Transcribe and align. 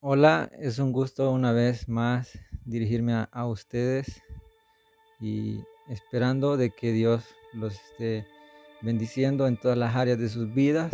Hola, 0.00 0.48
es 0.60 0.78
un 0.78 0.92
gusto 0.92 1.32
una 1.32 1.50
vez 1.50 1.88
más 1.88 2.38
dirigirme 2.64 3.26
a, 3.32 3.46
ustedes 3.46 4.22
y 5.20 5.64
esperando 5.88 6.56
de 6.56 6.70
que 6.70 6.92
Dios 6.92 7.24
los 7.52 7.74
esté 7.74 8.24
bendiciendo 8.80 9.48
en 9.48 9.56
todas 9.56 9.76
las 9.76 9.96
áreas 9.96 10.20
de 10.20 10.28
sus 10.28 10.54
vidas. 10.54 10.92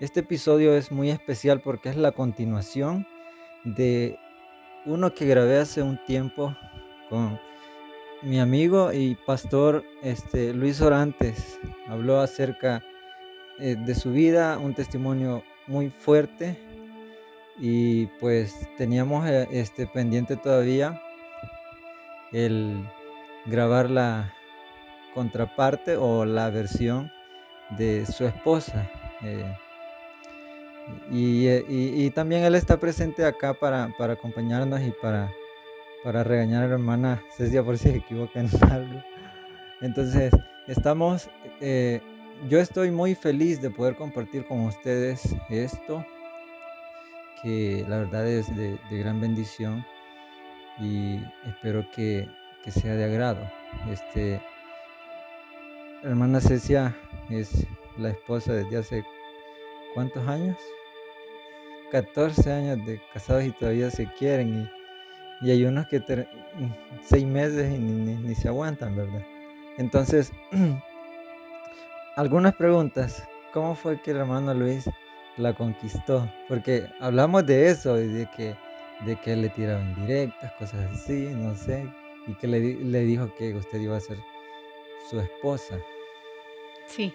Este 0.00 0.20
episodio 0.20 0.74
es 0.74 0.90
muy 0.90 1.10
especial 1.10 1.60
porque 1.60 1.90
es 1.90 1.96
la 1.98 2.12
continuación 2.12 3.06
de 3.64 4.18
uno 4.86 5.12
que 5.12 5.26
grabé 5.26 5.58
hace 5.58 5.82
un 5.82 6.02
tiempo 6.06 6.56
con 7.10 7.38
mi 8.22 8.40
amigo 8.40 8.90
y 8.94 9.16
pastor 9.26 9.84
este, 10.02 10.54
Luis 10.54 10.80
Orantes. 10.80 11.60
Habló 11.86 12.20
acerca 12.20 12.82
eh, 13.58 13.76
de 13.76 13.94
su 13.94 14.12
vida, 14.12 14.56
un 14.56 14.72
testimonio 14.72 15.42
muy 15.66 15.90
fuerte 15.90 16.71
y 17.58 18.06
pues 18.20 18.54
teníamos 18.78 19.26
eh, 19.28 19.46
este 19.52 19.86
pendiente 19.86 20.36
todavía 20.36 21.00
el 22.32 22.88
grabar 23.46 23.90
la 23.90 24.32
contraparte 25.14 25.96
o 25.96 26.24
la 26.24 26.50
versión 26.50 27.10
de 27.76 28.06
su 28.06 28.26
esposa. 28.26 28.88
eh, 29.22 29.56
y, 31.10 31.46
eh, 31.46 31.64
y- 31.68 32.06
y 32.06 32.10
también 32.10 32.42
él 32.44 32.54
está 32.54 32.78
presente 32.80 33.24
acá 33.24 33.54
para, 33.54 33.88
para 33.98 34.14
acompañarnos 34.14 34.80
y 34.80 34.92
para, 35.00 35.30
para 36.02 36.24
regañar 36.24 36.64
a 36.64 36.66
la 36.68 36.74
hermana 36.74 37.22
Cecia 37.36 37.62
por 37.62 37.78
si 37.78 37.90
se 37.90 37.96
equivoca 37.98 38.40
algo. 38.70 39.00
Entonces, 39.80 40.32
estamos, 40.66 41.28
yo 42.48 42.58
estoy 42.58 42.90
muy 42.90 43.14
feliz 43.14 43.60
de 43.62 43.70
poder 43.70 43.94
compartir 43.96 44.44
con 44.46 44.60
ustedes 44.66 45.22
esto, 45.48 46.04
que 47.42 47.84
la 47.88 47.98
verdad 47.98 48.26
es 48.26 48.54
de, 48.56 48.78
gran 48.90 49.20
bendición 49.20 49.84
y 50.78 51.20
espero 51.46 51.84
que, 51.94 52.28
sea 52.68 52.94
de 52.94 53.04
agrado. 53.04 53.40
Este, 53.90 54.40
hermana 56.02 56.40
Cecia 56.40 56.96
es 57.30 57.66
la 57.98 58.10
esposa 58.10 58.52
desde 58.52 58.76
hace 58.78 59.04
cuántos 59.94 60.26
años? 60.28 60.56
14 61.90 62.50
años 62.52 62.86
de 62.86 63.00
casados 63.12 63.44
y 63.44 63.50
todavía 63.50 63.90
se 63.90 64.06
quieren 64.14 64.68
y, 65.42 65.46
y 65.46 65.50
hay 65.50 65.64
unos 65.64 65.86
que 65.88 66.00
seis 67.02 67.26
meses 67.26 67.72
y 67.74 67.78
ni- 67.78 68.14
ni 68.14 68.34
se 68.34 68.48
aguantan, 68.48 68.96
¿verdad? 68.96 69.22
Entonces, 69.78 70.32
algunas 72.16 72.54
preguntas. 72.54 73.26
¿Cómo 73.52 73.74
fue 73.74 74.00
que 74.00 74.12
el 74.12 74.16
hermano 74.18 74.54
Luis 74.54 74.88
la 75.36 75.54
conquistó? 75.54 76.30
Porque 76.48 76.86
hablamos 77.00 77.46
de 77.46 77.70
eso, 77.70 77.94
de 77.94 78.28
que, 78.36 78.54
de 79.04 79.16
que 79.16 79.36
le 79.36 79.48
tiraban 79.50 79.94
directas, 80.06 80.52
cosas 80.52 80.90
así, 80.92 81.28
no 81.34 81.54
sé, 81.54 81.86
y 82.26 82.34
que 82.34 82.46
le, 82.46 82.60
le 82.60 83.00
dijo 83.00 83.34
que 83.34 83.54
usted 83.54 83.80
iba 83.80 83.96
a 83.96 84.00
ser 84.00 84.18
su 85.10 85.20
esposa. 85.20 85.78
Sí, 86.86 87.12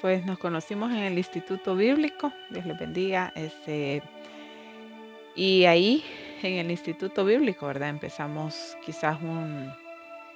pues 0.00 0.24
nos 0.26 0.38
conocimos 0.38 0.90
en 0.90 0.98
el 0.98 1.16
Instituto 1.16 1.76
Bíblico, 1.76 2.32
Dios 2.50 2.66
les 2.66 2.78
bendiga, 2.78 3.32
este, 3.34 4.02
y 5.34 5.64
ahí 5.64 6.04
en 6.42 6.54
el 6.54 6.70
Instituto 6.70 7.24
Bíblico, 7.24 7.66
¿verdad? 7.66 7.90
Empezamos 7.90 8.76
quizás 8.84 9.20
un, 9.22 9.72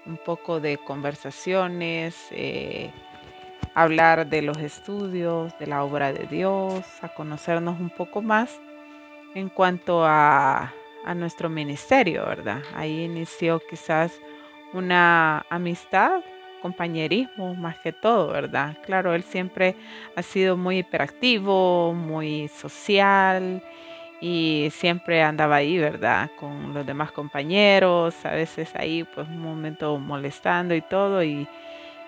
un 0.07 0.17
poco 0.25 0.61
de 0.61 0.79
conversaciones, 0.79 2.17
eh, 2.31 2.91
hablar 3.75 4.29
de 4.29 4.43
los 4.43 4.59
estudios, 4.59 5.57
de 5.59 5.67
la 5.67 5.85
obra 5.85 6.13
de 6.13 6.27
Dios, 6.27 6.85
a 7.03 7.09
conocernos 7.09 7.81
un 7.81 7.91
poco 7.91 8.23
más 8.23 8.61
en 9.35 9.49
cuanto 9.49 10.05
a, 10.05 10.73
a 11.05 11.15
nuestro 11.15 11.49
ministerio, 11.49 12.27
¿verdad? 12.27 12.63
Ahí 12.75 13.05
inició 13.05 13.61
quizás 13.69 14.21
una 14.73 15.45
amistad, 15.51 16.21
compañerismo 16.63 17.55
más 17.55 17.79
que 17.79 17.93
todo, 17.93 18.29
¿verdad? 18.29 18.77
Claro, 18.85 19.15
él 19.15 19.23
siempre 19.23 19.77
ha 20.15 20.23
sido 20.23 20.57
muy 20.57 20.79
hiperactivo, 20.79 21.95
muy 21.95 22.49
social 22.49 23.63
y 24.21 24.69
siempre 24.73 25.23
andaba 25.23 25.57
ahí, 25.57 25.79
¿verdad? 25.79 26.31
Con 26.39 26.75
los 26.75 26.85
demás 26.85 27.13
compañeros, 27.13 28.15
a 28.27 28.33
veces 28.33 28.75
ahí 28.75 29.05
pues 29.15 29.27
un 29.29 29.41
momento 29.41 29.99
molestando 29.99 30.75
y 30.75 30.83
todo 30.83 31.23
y, 31.25 31.49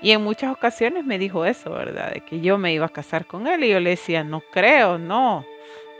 y 0.03 0.11
en 0.11 0.23
muchas 0.23 0.53
ocasiones 0.53 1.05
me 1.05 1.19
dijo 1.19 1.45
eso, 1.45 1.71
¿verdad? 1.71 2.13
De 2.13 2.21
que 2.21 2.41
yo 2.41 2.59
me 2.59 2.73
iba 2.73 2.87
a 2.87 2.91
casar 2.91 3.27
con 3.27 3.47
él 3.47 3.65
y 3.65 3.71
yo 3.71 3.81
le 3.81 3.91
decía, 3.91 4.25
no 4.25 4.41
creo, 4.41 4.99
no. 4.99 5.45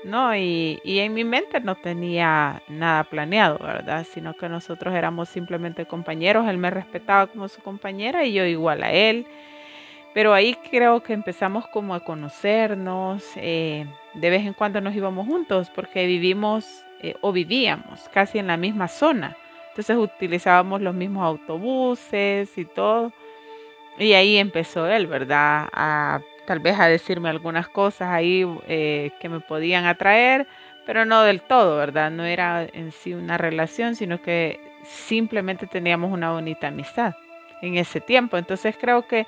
No, 0.05 0.35
y, 0.37 0.81
y 0.83 0.99
en 0.99 1.15
mi 1.15 1.23
mente 1.23 1.61
no 1.61 1.77
tenía 1.77 2.61
nada 2.69 3.05
planeado, 3.05 3.59
¿verdad? 3.59 4.05
Sino 4.13 4.35
que 4.35 4.49
nosotros 4.49 4.95
éramos 4.95 5.29
simplemente 5.29 5.87
compañeros, 5.87 6.49
él 6.49 6.59
me 6.59 6.71
respetaba 6.71 7.29
como 7.29 7.49
su 7.49 7.63
compañera 7.63 8.25
y 8.25 8.33
yo 8.33 8.45
igual 8.45 8.83
a 8.83 8.93
él. 8.93 9.27
Pero 10.15 10.35
ahí 10.35 10.57
creo 10.71 11.03
que 11.03 11.13
empezamos 11.13 11.67
como 11.69 11.95
a 11.95 12.01
conocernos, 12.01 13.25
eh, 13.37 13.87
de 14.15 14.31
vez 14.31 14.45
en 14.45 14.53
cuando 14.53 14.81
nos 14.81 14.95
íbamos 14.95 15.27
juntos 15.27 15.71
porque 15.75 16.07
vivimos 16.07 16.85
eh, 17.01 17.15
o 17.21 17.33
vivíamos 17.33 18.09
casi 18.13 18.39
en 18.39 18.49
la 18.49 18.57
misma 18.57 18.89
zona. 18.89 19.37
Entonces 19.69 19.97
utilizábamos 19.97 20.83
los 20.83 20.95
mismos 20.95 21.25
autobuses 21.25 22.59
y 22.59 22.65
todo. 22.67 23.13
Y 23.99 24.13
ahí 24.15 24.37
empezó 24.37 24.87
él, 24.87 25.07
¿verdad? 25.07 25.69
A 25.73 26.21
tal 26.47 26.59
vez 26.59 26.79
a 26.79 26.89
decirme 26.89 27.29
algunas 27.29 27.69
cosas 27.69 28.09
ahí 28.09 28.45
eh, 28.67 29.11
que 29.21 29.29
me 29.29 29.41
podían 29.41 29.85
atraer, 29.87 30.47
pero 30.87 31.05
no 31.05 31.23
del 31.23 31.41
todo, 31.43 31.77
¿verdad? 31.77 32.11
No 32.11 32.25
era 32.25 32.65
en 32.65 32.93
sí 32.93 33.15
una 33.15 33.39
relación, 33.39 33.95
sino 33.95 34.21
que 34.21 34.61
simplemente 34.83 35.67
teníamos 35.67 36.13
una 36.13 36.33
bonita 36.33 36.69
amistad 36.69 37.15
en 37.61 37.77
ese 37.77 38.01
tiempo. 38.01 38.37
Entonces 38.37 38.77
creo 38.79 39.07
que 39.07 39.27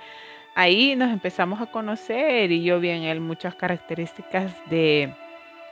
ahí 0.54 0.96
nos 0.96 1.12
empezamos 1.12 1.60
a 1.60 1.66
conocer 1.66 2.50
y 2.50 2.62
yo 2.64 2.80
vi 2.80 2.90
en 2.90 3.04
él 3.04 3.20
muchas 3.20 3.54
características 3.54 4.52
de 4.68 5.14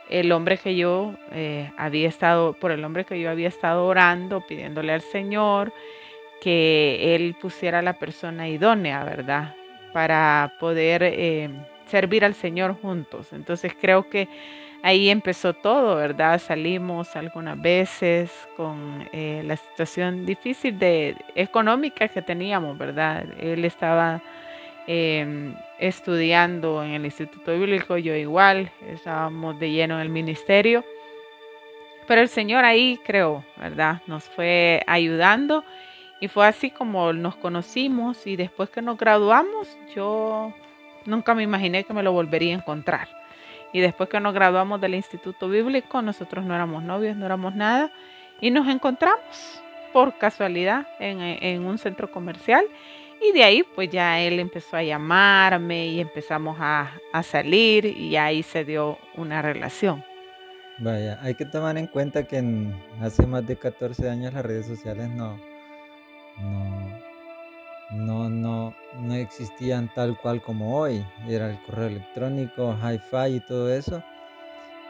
el 0.08 0.31
hombre 0.32 0.58
que 0.58 0.76
yo 0.76 1.14
eh, 1.31 1.70
había 1.76 2.08
estado, 2.08 2.52
por 2.54 2.70
el 2.70 2.84
hombre 2.84 3.04
que 3.04 3.20
yo 3.20 3.31
había 3.31 3.48
estado 3.48 3.86
orando, 3.86 4.44
pidiéndole 4.47 4.92
al 4.92 5.00
Señor 5.00 5.72
que 6.42 7.14
Él 7.14 7.36
pusiera 7.41 7.78
a 7.78 7.82
la 7.82 7.92
persona 7.92 8.48
idónea, 8.48 9.04
¿verdad? 9.04 9.54
Para 9.92 10.53
poder 10.58 11.04
eh, 11.04 11.48
servir 11.86 12.25
al 12.25 12.34
Señor 12.34 12.75
juntos. 12.82 13.32
Entonces 13.32 13.72
creo 13.80 14.08
que 14.08 14.28
ahí 14.82 15.08
empezó 15.08 15.54
todo, 15.54 15.94
¿verdad? 15.94 16.41
Salimos 16.41 17.14
algunas 17.14 17.62
veces 17.62 18.32
con 18.56 19.08
eh, 19.12 19.42
la 19.44 19.56
situación 19.56 20.26
difícil 20.26 20.76
de, 20.81 21.14
económica 21.36 22.08
que 22.08 22.22
teníamos, 22.22 22.76
¿verdad? 22.76 23.25
Él 23.38 23.64
estaba 23.64 24.20
eh, 24.88 25.54
estudiando 25.78 26.82
en 26.82 26.91
el 26.91 27.04
Instituto 27.04 27.52
Bíblico, 27.52 27.97
yo 27.98 28.16
igual, 28.16 28.69
estábamos 28.88 29.60
de 29.60 29.70
lleno 29.70 29.94
en 29.94 30.00
el 30.00 30.08
ministerio. 30.08 30.84
Pero 32.08 32.20
el 32.20 32.28
Señor 32.28 32.64
ahí 32.64 32.98
creo, 33.04 33.44
¿verdad? 33.56 34.02
Nos 34.08 34.25
fue 34.25 34.82
ayudando 34.88 35.62
y 36.22 36.28
fue 36.28 36.47
así 36.47 36.71
como 36.71 37.12
nos 37.12 37.34
conocimos 37.34 38.28
y 38.28 38.37
después 38.37 38.71
que 38.71 38.81
nos 38.81 38.97
graduamos, 38.97 39.77
yo 39.93 40.55
nunca 41.05 41.34
me 41.34 41.43
imaginé 41.43 41.83
que 41.83 41.93
me 41.93 42.05
lo 42.05 42.12
volvería 42.12 42.55
a 42.55 42.59
encontrar. 42.59 43.09
Y 43.72 43.81
después 43.81 44.09
que 44.09 44.21
nos 44.21 44.32
graduamos 44.32 44.81
del 44.81 44.94
Instituto 44.94 45.49
Bíblico, 45.49 46.00
nosotros 46.00 46.44
no 46.44 46.55
éramos 46.55 46.84
novios, 46.84 47.16
no 47.16 47.27
éramos 47.27 47.56
nada, 47.56 47.91
y 48.41 48.53
nos 48.53 48.69
encontramos 48.69 49.61
por 49.93 50.16
casualidad 50.16 50.87
en, 51.00 51.66
un 51.66 51.77
centro 51.77 52.09
comercial. 52.09 52.66
Y 53.21 53.32
de 53.32 53.43
ahí 53.43 53.65
pues 53.75 53.91
ya 53.91 54.21
él 54.21 54.38
empezó 54.38 54.77
a 54.77 54.84
llamarme 54.84 55.88
y 55.88 56.00
empezamos 56.00 56.56
a, 56.61 56.93
a 57.12 57.25
salir 57.25 57.84
y 57.84 58.15
ahí 58.15 58.44
se 58.44 58.65
dio 58.65 58.97
una 59.16 59.43
relación. 59.43 60.05
Vaya, 60.78 61.19
hay 61.21 61.34
que 61.34 61.47
tomar 61.47 61.77
en 61.78 61.88
cuenta 61.88 62.23
que 62.23 62.41
hace 63.00 63.26
más 63.26 63.44
de 63.44 63.56
14 63.56 64.08
años 64.08 64.32
las 64.32 64.46
redes 64.46 64.67
sociales 64.67 65.11
no, 65.11 65.51
no, 66.38 66.99
no, 67.90 68.29
no, 68.31 68.75
no 69.00 69.14
existían 69.14 69.90
tal 69.94 70.17
cual 70.19 70.43
como 70.43 70.79
hoy. 70.79 71.05
Era 71.29 71.50
el 71.50 71.62
correo 71.64 71.88
electrónico, 71.88 72.76
hi-fi 72.82 73.37
y 73.37 73.40
todo 73.40 73.73
eso. 73.73 74.02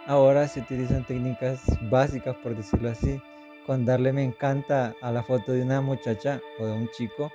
Ahora 0.06 0.48
se 0.48 0.60
utilizan 0.60 1.04
técnicas 1.04 1.62
básicas, 1.82 2.36
por 2.36 2.56
decirlo 2.56 2.90
así. 2.90 3.20
Con 3.66 3.84
darle 3.84 4.12
me 4.12 4.24
encanta 4.24 4.94
a 5.00 5.12
la 5.12 5.22
foto 5.22 5.52
de 5.52 5.62
una 5.62 5.80
muchacha 5.80 6.40
o 6.58 6.66
de 6.66 6.72
un 6.72 6.88
chico, 6.96 7.30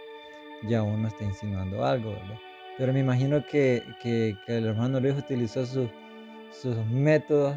ya 0.68 0.84
uno 0.84 1.08
está 1.08 1.24
insinuando 1.24 1.86
algo, 1.86 2.12
¿verdad? 2.12 2.38
Pero 2.78 2.94
me 2.94 3.00
imagino 3.00 3.44
que, 3.46 3.84
que- 4.02 4.36
que 4.46 4.58
el 4.58 4.66
hermano 4.66 5.00
Luis 5.00 5.16
utilizó 5.18 5.66
sus, 5.66 5.90
sus 6.52 6.76
métodos 6.88 7.56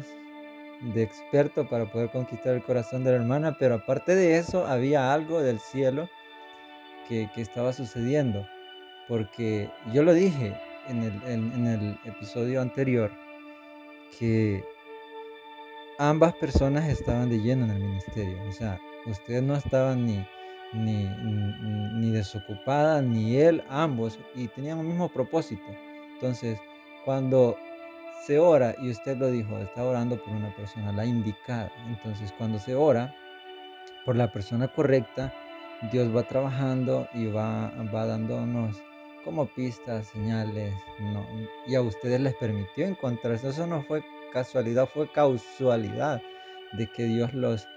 de 0.93 1.03
experto 1.03 1.67
para 1.67 1.85
poder 1.91 2.09
conquistar 2.11 2.55
el 2.55 2.63
corazón 2.63 3.03
de 3.03 3.11
la 3.11 3.17
hermana, 3.17 3.55
pero 3.59 3.75
aparte 3.75 4.15
de 4.15 4.37
eso 4.37 4.65
había 4.65 5.13
algo 5.13 5.41
del 5.41 5.59
cielo 5.59 6.09
que, 7.07 7.29
estaba 7.35 7.73
sucediendo, 7.73 8.47
porque 9.07 9.69
yo 9.93 10.03
lo 10.03 10.13
dije 10.13 10.55
en 10.87 11.03
el, 11.03 11.23
en- 11.25 11.67
el 11.67 11.97
episodio 12.05 12.61
anterior, 12.61 13.11
que 14.17 14.63
ambas 15.99 16.33
personas 16.35 16.87
estaban 16.89 17.29
de 17.29 17.39
lleno 17.39 17.65
en 17.65 17.71
el 17.71 17.79
ministerio. 17.79 18.41
O 18.49 18.51
sea, 18.51 18.79
ustedes 19.05 19.43
no 19.43 19.55
estaban 19.55 20.05
ni, 20.05 20.25
ni, 20.73 21.03
ni 21.99 22.11
desocupada, 22.11 23.01
ni 23.01 23.35
él, 23.37 23.63
ambos, 23.69 24.19
y 24.35 24.47
tenían 24.47 24.79
un 24.79 24.87
mismo 24.87 25.09
propósito. 25.09 25.63
Entonces, 26.13 26.59
cuando 27.05 27.57
se 28.25 28.37
ora, 28.39 28.75
y 28.81 28.89
usted 28.91 29.17
lo 29.17 29.31
dijo, 29.31 29.57
está 29.59 29.83
orando 29.83 30.21
por 30.21 30.33
una 30.33 30.55
persona, 30.55 30.91
la 30.91 31.05
indicada. 31.05 31.71
Entonces, 31.87 32.31
cuando 32.37 32.59
se 32.59 32.75
ora 32.75 33.13
por 34.05 34.15
la 34.15 34.31
persona 34.31 34.67
correcta, 34.67 35.33
Dios 35.89 36.15
va 36.15 36.23
trabajando 36.23 37.07
y 37.13 37.27
va, 37.27 37.71
va 37.93 38.05
dándonos 38.05 38.77
como 39.25 39.47
pistas, 39.47 40.07
señales, 40.07 40.73
no, 40.99 41.25
y 41.67 41.75
a 41.75 41.81
ustedes 41.81 42.19
les 42.19 42.35
permitió 42.35 42.85
encontrarse. 42.85 43.49
Eso 43.49 43.67
no 43.67 43.81
fue 43.83 44.03
casualidad, 44.33 44.87
fue 44.87 45.11
causalidad 45.11 46.21
de 46.73 46.87
que 46.87 47.03
Dios 47.05 47.33
los 47.33 47.67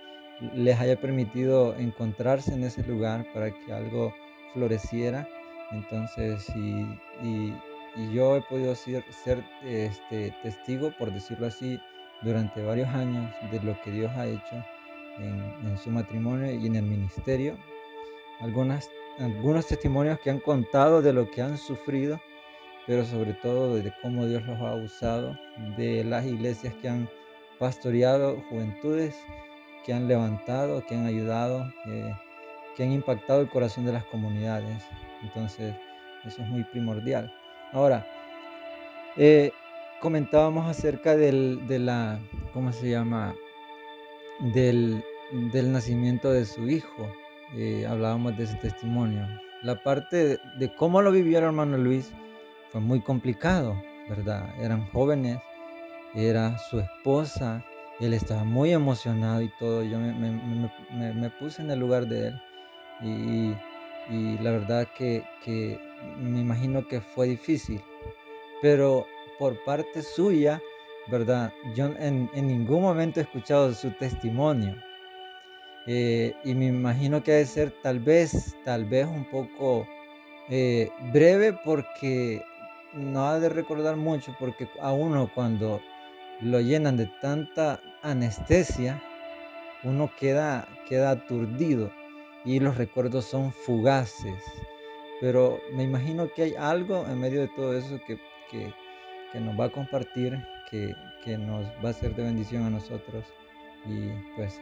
les 0.52 0.78
haya 0.80 1.00
permitido 1.00 1.76
encontrarse 1.76 2.52
en 2.52 2.64
ese 2.64 2.82
lugar 2.82 3.24
para 3.32 3.50
que 3.50 3.72
algo 3.72 4.12
floreciera. 4.52 5.28
Entonces, 5.70 6.46
y, 7.22 7.52
yo 8.12 8.36
he 8.36 8.42
podido 8.42 8.74
ser, 8.74 9.04
este, 9.64 10.34
testigo, 10.42 10.92
por 10.98 11.12
decirlo 11.12 11.46
así, 11.46 11.78
durante 12.22 12.62
varios 12.62 12.88
años 12.88 13.30
de 13.52 13.60
lo 13.60 13.80
que 13.82 13.92
Dios 13.92 14.10
ha 14.16 14.26
hecho 14.26 14.64
en 15.18 15.78
su 15.78 15.90
matrimonio 15.90 16.52
y 16.52 16.66
en 16.66 16.74
el 16.74 16.82
ministerio. 16.82 17.56
Algunas 18.40 18.90
algunos 19.18 19.66
testimonios 19.66 20.18
que 20.20 20.30
han 20.30 20.40
contado 20.40 21.02
de 21.02 21.12
lo 21.12 21.30
que 21.30 21.42
han 21.42 21.56
sufrido, 21.58 22.20
pero 22.86 23.04
sobre 23.04 23.34
todo 23.34 23.74
de 23.74 23.92
cómo 24.02 24.26
Dios 24.26 24.44
los 24.44 24.58
ha 24.60 24.74
usado, 24.74 25.38
de 25.76 26.04
las 26.04 26.26
iglesias 26.26 26.74
que 26.80 26.88
han 26.88 27.08
pastoreado, 27.58 28.42
juventudes 28.50 29.16
que 29.84 29.92
han 29.92 30.08
levantado, 30.08 30.84
que 30.86 30.94
han 30.94 31.06
ayudado, 31.06 31.70
eh, 31.86 32.12
que 32.76 32.82
han 32.82 32.92
impactado 32.92 33.42
el 33.42 33.48
corazón 33.48 33.84
de 33.84 33.92
las 33.92 34.04
comunidades. 34.06 34.82
Entonces, 35.22 35.74
eso 36.24 36.42
es 36.42 36.48
muy 36.48 36.64
primordial. 36.64 37.32
Ahora, 37.72 38.06
eh, 39.16 39.52
comentábamos 40.00 40.66
acerca 40.66 41.16
del, 41.16 41.66
de 41.68 41.78
la, 41.78 42.18
¿cómo 42.52 42.72
se 42.72 42.90
llama? 42.90 43.34
Del, 44.52 45.04
del 45.52 45.70
nacimiento 45.70 46.32
de 46.32 46.44
su 46.44 46.68
hijo. 46.68 47.08
Eh, 47.56 47.86
hablábamos 47.86 48.36
de 48.36 48.44
ese 48.44 48.56
testimonio. 48.56 49.26
La 49.62 49.80
parte 49.82 50.38
de, 50.58 50.74
cómo 50.74 51.02
lo 51.02 51.12
vivió 51.12 51.38
el 51.38 51.44
hermano 51.44 51.78
Luis 51.78 52.12
fue 52.70 52.80
muy 52.80 53.00
complicado, 53.00 53.80
¿verdad? 54.08 54.52
Eran 54.60 54.86
jóvenes, 54.90 55.38
era 56.14 56.58
su 56.58 56.80
esposa, 56.80 57.64
él 58.00 58.12
estaba 58.12 58.42
muy 58.42 58.72
emocionado 58.72 59.40
y 59.40 59.50
todo. 59.60 59.84
Yo 59.84 59.98
me, 59.98 61.30
puse 61.38 61.62
en 61.62 61.70
el 61.70 61.78
lugar 61.78 62.08
de 62.08 62.28
él 62.28 63.56
y, 64.10 64.42
la 64.42 64.50
verdad 64.50 64.88
que, 64.98 65.22
me 66.18 66.40
imagino 66.40 66.88
que 66.88 67.00
fue 67.00 67.28
difícil. 67.28 67.80
Pero 68.62 69.06
por 69.38 69.62
parte 69.64 70.02
suya, 70.02 70.60
¿verdad? 71.06 71.52
Yo 71.76 71.86
en 71.98 72.28
ningún 72.34 72.82
momento 72.82 73.20
he 73.20 73.22
escuchado 73.22 73.72
su 73.74 73.92
testimonio. 73.92 74.74
Eh, 75.86 76.34
y 76.44 76.54
me 76.54 76.66
imagino 76.66 77.22
que 77.22 77.32
debe 77.32 77.46
ser 77.46 77.70
tal 77.82 78.00
vez, 78.00 78.56
tal 78.64 78.86
vez 78.86 79.06
un 79.06 79.28
poco 79.30 79.86
eh, 80.48 80.90
breve 81.12 81.52
porque 81.64 82.42
no 82.94 83.26
ha 83.26 83.38
de 83.38 83.48
recordar 83.48 83.96
mucho 83.96 84.34
porque 84.38 84.68
a 84.80 84.92
uno 84.92 85.30
cuando 85.34 85.80
lo 86.40 86.60
llenan 86.60 86.96
de 86.96 87.10
tanta 87.20 87.80
anestesia, 88.02 89.02
uno 89.82 90.10
queda, 90.18 90.66
queda 90.88 91.10
aturdido 91.10 91.90
y 92.44 92.60
los 92.60 92.76
recuerdos 92.76 93.26
son 93.26 93.52
fugaces. 93.52 94.42
Pero 95.20 95.58
me 95.74 95.84
imagino 95.84 96.28
que 96.34 96.42
hay 96.42 96.54
algo 96.58 97.06
en 97.08 97.20
medio 97.20 97.40
de 97.42 97.48
todo 97.48 97.76
eso 97.76 98.00
que, 98.06 98.18
que, 98.50 98.72
que 99.32 99.40
nos 99.40 99.58
va 99.58 99.66
a 99.66 99.72
compartir, 99.72 100.38
que, 100.70 100.94
que 101.24 101.38
nos 101.38 101.64
va 101.84 101.90
a 101.90 101.92
ser 101.92 102.14
de 102.14 102.24
bendición 102.24 102.64
a 102.64 102.70
nosotros. 102.70 103.24
Y 103.86 104.08
pues 104.36 104.60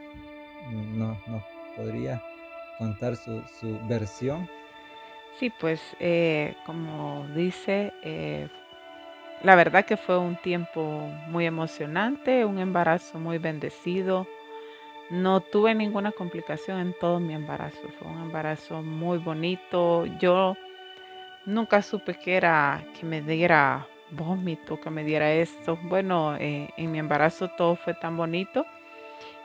no, 0.70 1.18
no 1.26 1.42
podría 1.76 2.22
contar 2.78 3.16
su, 3.16 3.42
su 3.60 3.78
versión. 3.86 4.48
Sí, 5.38 5.50
pues 5.60 5.80
eh, 5.98 6.54
como 6.66 7.26
dice, 7.34 7.92
eh, 8.02 8.48
la 9.42 9.54
verdad 9.56 9.84
que 9.84 9.96
fue 9.96 10.18
un 10.18 10.36
tiempo 10.36 11.08
muy 11.28 11.46
emocionante, 11.46 12.44
un 12.44 12.58
embarazo 12.58 13.18
muy 13.18 13.38
bendecido. 13.38 14.26
No 15.10 15.40
tuve 15.40 15.74
ninguna 15.74 16.12
complicación 16.12 16.78
en 16.80 16.94
todo 16.98 17.18
mi 17.18 17.34
embarazo. 17.34 17.80
Fue 17.98 18.08
un 18.08 18.20
embarazo 18.22 18.82
muy 18.82 19.18
bonito. 19.18 20.06
Yo 20.18 20.54
nunca 21.44 21.82
supe 21.82 22.14
que 22.14 22.36
era 22.36 22.84
que 22.98 23.04
me 23.04 23.20
diera 23.20 23.86
vómito, 24.10 24.80
que 24.80 24.90
me 24.90 25.04
diera 25.04 25.32
esto. 25.32 25.78
Bueno, 25.82 26.36
eh, 26.36 26.68
en 26.76 26.90
mi 26.92 26.98
embarazo 26.98 27.48
todo 27.56 27.76
fue 27.76 27.94
tan 27.94 28.16
bonito 28.16 28.64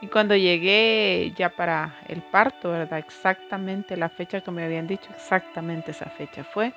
y 0.00 0.06
cuando 0.06 0.36
llegué 0.36 1.32
ya 1.36 1.50
para 1.50 1.96
el 2.06 2.22
parto, 2.22 2.70
¿verdad? 2.70 2.98
Exactamente 2.98 3.96
la 3.96 4.08
fecha 4.08 4.40
que 4.40 4.50
me 4.50 4.64
habían 4.64 4.86
dicho, 4.86 5.10
exactamente 5.14 5.90
esa 5.90 6.06
fecha 6.06 6.44
fue. 6.44 6.72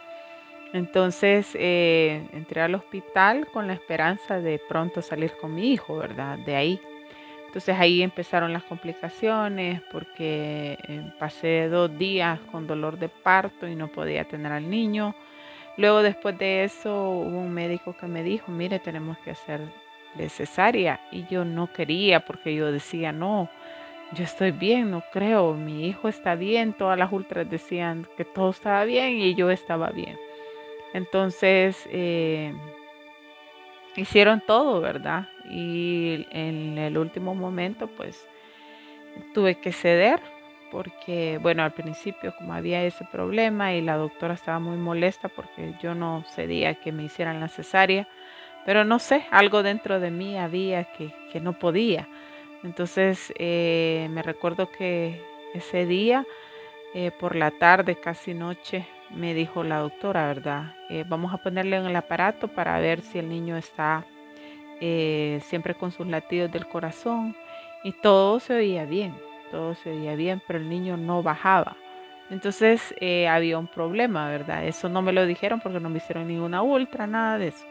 Entonces 0.73 1.49
eh, 1.55 2.27
entré 2.33 2.61
al 2.61 2.75
hospital 2.75 3.47
con 3.51 3.67
la 3.67 3.73
esperanza 3.73 4.39
de 4.39 4.59
pronto 4.69 5.01
salir 5.01 5.33
con 5.39 5.53
mi 5.53 5.71
hijo, 5.71 5.97
¿verdad? 5.97 6.39
De 6.39 6.55
ahí. 6.55 6.81
Entonces 7.47 7.75
ahí 7.77 8.01
empezaron 8.01 8.53
las 8.53 8.63
complicaciones 8.63 9.81
porque 9.91 10.77
eh, 10.87 11.11
pasé 11.19 11.67
dos 11.67 11.95
días 11.97 12.39
con 12.51 12.65
dolor 12.65 12.97
de 12.97 13.09
parto 13.09 13.67
y 13.67 13.75
no 13.75 13.89
podía 13.89 14.23
tener 14.23 14.51
al 14.53 14.69
niño. 14.69 15.13
Luego 15.77 16.01
después 16.01 16.37
de 16.37 16.63
eso 16.63 17.09
hubo 17.09 17.39
un 17.39 17.53
médico 17.53 17.95
que 17.97 18.07
me 18.07 18.23
dijo, 18.23 18.51
mire, 18.51 18.79
tenemos 18.79 19.17
que 19.19 19.31
hacer 19.31 19.61
necesaria 20.15 20.99
y 21.11 21.25
yo 21.27 21.45
no 21.45 21.71
quería 21.71 22.21
porque 22.25 22.53
yo 22.55 22.71
decía, 22.71 23.11
no, 23.11 23.49
yo 24.13 24.23
estoy 24.23 24.51
bien, 24.51 24.91
no 24.91 25.03
creo, 25.11 25.53
mi 25.53 25.87
hijo 25.87 26.07
está 26.07 26.35
bien, 26.35 26.73
todas 26.73 26.97
las 26.97 27.11
ultras 27.11 27.49
decían 27.49 28.07
que 28.17 28.25
todo 28.25 28.49
estaba 28.49 28.83
bien 28.83 29.19
y 29.19 29.35
yo 29.35 29.49
estaba 29.49 29.89
bien. 29.89 30.17
Entonces, 30.93 31.87
eh, 31.91 32.53
hicieron 33.95 34.41
todo, 34.45 34.81
¿verdad? 34.81 35.29
Y 35.49 36.27
en 36.31 36.77
el 36.77 36.97
último 36.97 37.33
momento, 37.35 37.87
pues, 37.87 38.27
tuve 39.33 39.55
que 39.55 39.71
ceder 39.71 40.21
porque, 40.71 41.37
bueno, 41.41 41.63
al 41.63 41.73
principio 41.73 42.33
como 42.37 42.53
había 42.53 42.83
ese 42.83 43.05
problema 43.05 43.73
y 43.73 43.81
la 43.81 43.97
doctora 43.97 44.33
estaba 44.33 44.59
muy 44.59 44.77
molesta 44.77 45.27
porque 45.27 45.73
yo 45.81 45.93
no 45.93 46.23
cedía 46.33 46.75
que 46.75 46.93
me 46.93 47.03
hicieran 47.03 47.41
la 47.41 47.49
cesárea, 47.49 48.07
pero 48.65 48.85
no 48.85 48.99
sé, 48.99 49.25
algo 49.31 49.63
dentro 49.63 49.99
de 49.99 50.11
mí 50.11 50.37
había 50.37 50.83
que, 50.83 51.11
no 51.41 51.53
podía. 51.53 52.07
Entonces 52.63 53.33
eh, 53.37 54.07
me 54.11 54.21
recuerdo 54.21 54.69
que 54.71 55.21
ese 55.53 55.85
día, 55.85 56.25
eh, 56.93 57.11
por 57.19 57.35
la 57.35 57.51
tarde, 57.51 57.95
casi 57.95 58.33
noche, 58.33 58.85
me 59.09 59.33
dijo 59.33 59.63
la 59.63 59.79
doctora, 59.79 60.27
¿verdad? 60.27 60.75
Eh, 60.89 61.05
vamos 61.07 61.33
a 61.33 61.37
ponerle 61.37 61.77
en 61.77 61.85
el 61.85 61.95
aparato 61.95 62.47
para 62.47 62.79
ver 62.79 63.01
si 63.01 63.19
el 63.19 63.29
niño 63.29 63.57
está 63.57 64.05
siempre 64.79 65.75
con 65.75 65.91
sus 65.91 66.07
latidos 66.07 66.51
del 66.51 66.67
corazón. 66.67 67.35
Y 67.83 67.91
todo 67.91 68.39
se 68.39 68.55
oía 68.55 68.83
bien, 68.85 69.15
todo 69.51 69.75
se 69.75 69.91
oía 69.91 70.15
bien, 70.15 70.41
pero 70.47 70.57
el 70.57 70.69
niño 70.69 70.97
no 70.97 71.21
bajaba. 71.21 71.77
Entonces 72.31 72.95
había 73.29 73.59
un 73.59 73.67
problema, 73.67 74.27
¿verdad? 74.29 74.65
Eso 74.65 74.89
no 74.89 75.03
me 75.03 75.13
lo 75.13 75.27
dijeron 75.27 75.59
porque 75.59 75.79
no 75.79 75.89
me 75.89 75.97
hicieron 75.97 76.27
ninguna 76.27 76.63
ultra, 76.63 77.05
nada 77.05 77.37
de 77.37 77.49
eso 77.49 77.65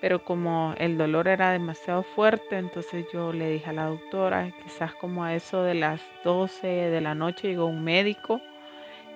pero 0.00 0.24
como 0.24 0.74
el 0.78 0.96
dolor 0.96 1.28
era 1.28 1.52
demasiado 1.52 2.02
fuerte, 2.02 2.56
entonces 2.56 3.06
yo 3.12 3.32
le 3.32 3.50
dije 3.50 3.68
a 3.68 3.74
la 3.74 3.86
doctora, 3.86 4.50
quizás 4.64 4.94
como 4.94 5.24
a 5.24 5.34
eso 5.34 5.62
de 5.62 5.74
las 5.74 6.00
12 6.24 6.66
de 6.66 7.00
la 7.00 7.14
noche 7.14 7.48
llegó 7.48 7.66
un 7.66 7.84
médico, 7.84 8.40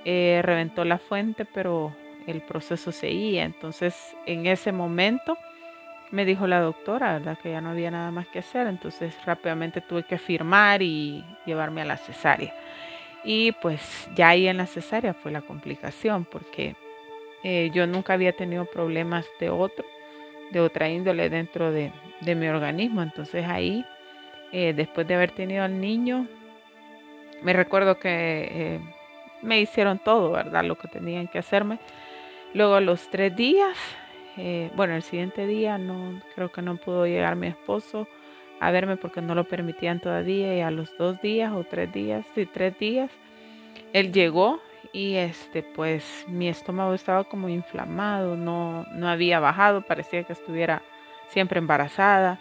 eh, 0.04 0.40
reventó 0.42 0.84
la 0.84 0.98
fuente, 0.98 1.46
pero 1.46 1.96
el 2.26 2.42
proceso 2.42 2.92
seguía. 2.92 3.44
Entonces 3.44 4.14
en 4.26 4.46
ese 4.46 4.72
momento 4.72 5.38
me 6.10 6.26
dijo 6.26 6.46
la 6.46 6.60
doctora, 6.60 7.14
¿verdad? 7.14 7.38
Que 7.42 7.50
ya 7.52 7.62
no 7.62 7.70
había 7.70 7.90
nada 7.90 8.10
más 8.10 8.26
que 8.28 8.40
hacer, 8.40 8.66
entonces 8.66 9.16
rápidamente 9.24 9.80
tuve 9.80 10.02
que 10.02 10.18
firmar 10.18 10.82
y 10.82 11.24
llevarme 11.46 11.80
a 11.80 11.86
la 11.86 11.96
cesárea. 11.96 12.54
Y 13.24 13.52
pues 13.52 14.08
ya 14.14 14.28
ahí 14.28 14.46
en 14.48 14.58
la 14.58 14.66
cesárea 14.66 15.14
fue 15.14 15.32
la 15.32 15.40
complicación, 15.40 16.26
porque 16.26 16.76
eh, 17.42 17.70
yo 17.72 17.86
nunca 17.86 18.12
había 18.12 18.36
tenido 18.36 18.66
problemas 18.66 19.26
de 19.40 19.48
otro 19.48 19.86
de 20.50 20.60
otra 20.60 20.88
índole 20.88 21.28
dentro 21.30 21.70
de, 21.70 21.92
mi 22.20 22.48
organismo. 22.48 23.02
Entonces 23.02 23.44
ahí, 23.46 23.84
eh, 24.52 24.72
después 24.74 25.06
de 25.06 25.14
haber 25.14 25.32
tenido 25.32 25.64
al 25.64 25.80
niño, 25.80 26.26
me 27.42 27.52
recuerdo 27.52 27.98
que 27.98 28.08
eh, 28.10 28.80
me 29.42 29.60
hicieron 29.60 29.98
todo, 29.98 30.30
¿verdad? 30.30 30.64
Lo 30.64 30.76
que 30.76 30.88
tenían 30.88 31.28
que 31.28 31.38
hacerme. 31.38 31.78
Luego 32.54 32.80
los 32.80 33.10
tres 33.10 33.34
días, 33.36 33.76
eh, 34.36 34.70
bueno, 34.74 34.94
el 34.94 35.02
siguiente 35.02 35.46
día 35.46 35.76
no, 35.76 36.20
creo 36.34 36.50
que 36.50 36.62
no 36.62 36.76
pudo 36.76 37.06
llegar 37.06 37.36
mi 37.36 37.48
esposo 37.48 38.08
a 38.60 38.70
verme 38.70 38.96
porque 38.96 39.20
no 39.20 39.34
lo 39.34 39.44
permitían 39.44 40.00
todavía 40.00 40.56
y 40.56 40.60
a 40.60 40.70
los 40.70 40.96
dos 40.96 41.20
días 41.20 41.52
o 41.52 41.64
tres 41.64 41.92
días, 41.92 42.24
sí, 42.34 42.46
tres 42.46 42.78
días, 42.78 43.10
él 43.92 44.12
llegó 44.12 44.60
y 44.94 45.16
este 45.16 45.64
pues 45.64 46.24
mi 46.28 46.48
estómago 46.48 46.94
estaba 46.94 47.24
como 47.24 47.48
inflamado, 47.48 48.36
no, 48.36 48.86
no 48.92 49.08
había 49.08 49.40
bajado, 49.40 49.82
parecía 49.82 50.22
que 50.22 50.32
estuviera 50.32 50.82
siempre 51.28 51.58
embarazada. 51.58 52.38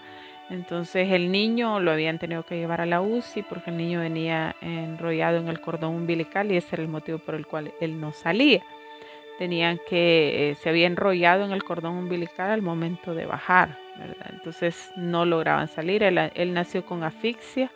Entonces 0.51 1.11
el 1.11 1.31
niño 1.31 1.79
lo 1.79 1.91
habían 1.91 2.19
tenido 2.19 2.43
que 2.43 2.55
llevar 2.55 2.79
a 2.79 2.85
la 2.85 3.01
UCI 3.01 3.41
porque 3.41 3.71
el 3.71 3.77
niño 3.77 4.01
venía 4.01 4.55
enrollado 4.61 5.37
en 5.37 5.47
el 5.47 5.59
cordón 5.61 5.95
umbilical 5.95 6.51
y 6.51 6.57
ese 6.57 6.75
era 6.75 6.83
el 6.83 6.89
motivo 6.89 7.17
por 7.17 7.33
el 7.33 7.47
cual 7.47 7.73
él 7.81 7.99
no 7.99 8.11
salía. 8.11 8.61
Tenían 9.39 9.79
que, 9.89 10.51
eh, 10.51 10.55
se 10.55 10.69
había 10.69 10.85
enrollado 10.85 11.43
en 11.43 11.53
el 11.53 11.63
cordón 11.63 11.95
umbilical 11.95 12.51
al 12.51 12.61
momento 12.61 13.15
de 13.15 13.25
bajar, 13.25 13.79
Entonces 14.29 14.91
no 14.95 15.25
lograban 15.25 15.67
salir. 15.67 16.03
Él, 16.03 16.19
él, 16.35 16.53
nació 16.53 16.85
con 16.85 17.03
asfixia 17.03 17.71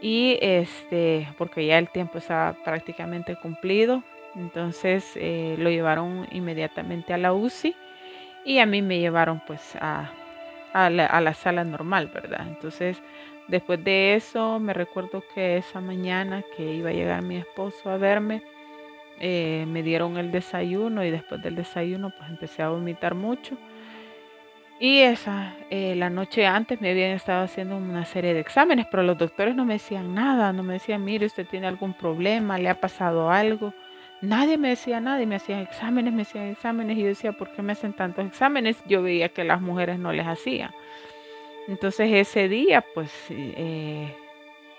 y 0.00 0.38
este, 0.40 1.28
porque 1.38 1.66
ya 1.66 1.78
el 1.78 1.88
tiempo 1.88 2.18
estaba 2.18 2.52
prácticamente 2.64 3.36
cumplido. 3.36 4.02
Entonces 4.34 5.12
eh, 5.16 5.56
lo 5.58 5.70
llevaron 5.70 6.26
inmediatamente 6.30 7.14
a 7.14 7.18
la 7.18 7.32
UCI 7.32 7.74
y 8.44 8.58
a 8.58 8.66
mí 8.66 8.82
me 8.82 8.98
llevaron 8.98 9.42
pues 9.46 9.76
a, 9.80 10.10
a 10.72 10.90
la, 10.90 11.34
sala 11.34 11.64
normal, 11.64 12.10
¿verdad? 12.12 12.46
Entonces, 12.46 13.02
después 13.48 13.82
de 13.82 14.14
eso, 14.14 14.60
me 14.60 14.74
recuerdo 14.74 15.22
que 15.34 15.56
esa 15.56 15.80
mañana 15.80 16.44
que 16.56 16.74
iba 16.74 16.90
a 16.90 16.92
llegar 16.92 17.22
mi 17.22 17.36
esposo 17.36 17.88
a 17.90 17.96
verme, 17.96 18.42
eh, 19.18 19.64
me 19.66 19.82
dieron 19.82 20.18
el 20.18 20.30
desayuno 20.30 21.02
y 21.02 21.10
después 21.10 21.40
del 21.42 21.56
desayuno 21.56 22.12
pues 22.16 22.28
empecé 22.28 22.62
a 22.62 22.68
vomitar 22.68 23.14
mucho. 23.14 23.56
Y 24.78 24.98
esa, 24.98 25.54
eh, 25.70 25.94
la 25.96 26.10
noche 26.10 26.46
antes 26.46 26.80
me 26.82 26.90
habían 26.90 27.12
estado 27.12 27.44
haciendo 27.44 27.76
una 27.76 28.04
serie 28.04 28.34
de 28.34 28.40
exámenes, 28.40 28.86
pero 28.90 29.02
los 29.02 29.16
doctores 29.16 29.56
no 29.56 29.64
me 29.64 29.74
decían 29.74 30.14
nada, 30.14 30.52
no 30.52 30.62
me 30.62 30.74
decían, 30.74 31.02
mire, 31.02 31.24
usted 31.24 31.46
tiene 31.46 31.66
algún 31.66 31.94
problema, 31.94 32.58
le 32.58 32.68
ha 32.68 32.78
pasado 32.78 33.30
algo. 33.30 33.72
Nadie 34.20 34.58
me 34.58 34.68
decía 34.68 35.00
nada 35.00 35.22
y 35.22 35.26
me 35.26 35.36
hacían 35.36 35.60
exámenes, 35.60 36.12
me 36.12 36.22
hacían 36.22 36.48
exámenes 36.48 36.98
y 36.98 37.02
yo 37.02 37.06
decía, 37.06 37.32
¿por 37.32 37.52
qué 37.52 37.62
me 37.62 37.72
hacen 37.72 37.94
tantos 37.94 38.26
exámenes? 38.26 38.76
Yo 38.86 39.02
veía 39.02 39.30
que 39.30 39.44
las 39.44 39.62
mujeres 39.62 39.98
no 39.98 40.12
les 40.12 40.26
hacían. 40.26 40.70
Entonces 41.68 42.10
ese 42.12 42.48
día 42.48 42.84
pues 42.94 43.10
eh, 43.30 44.14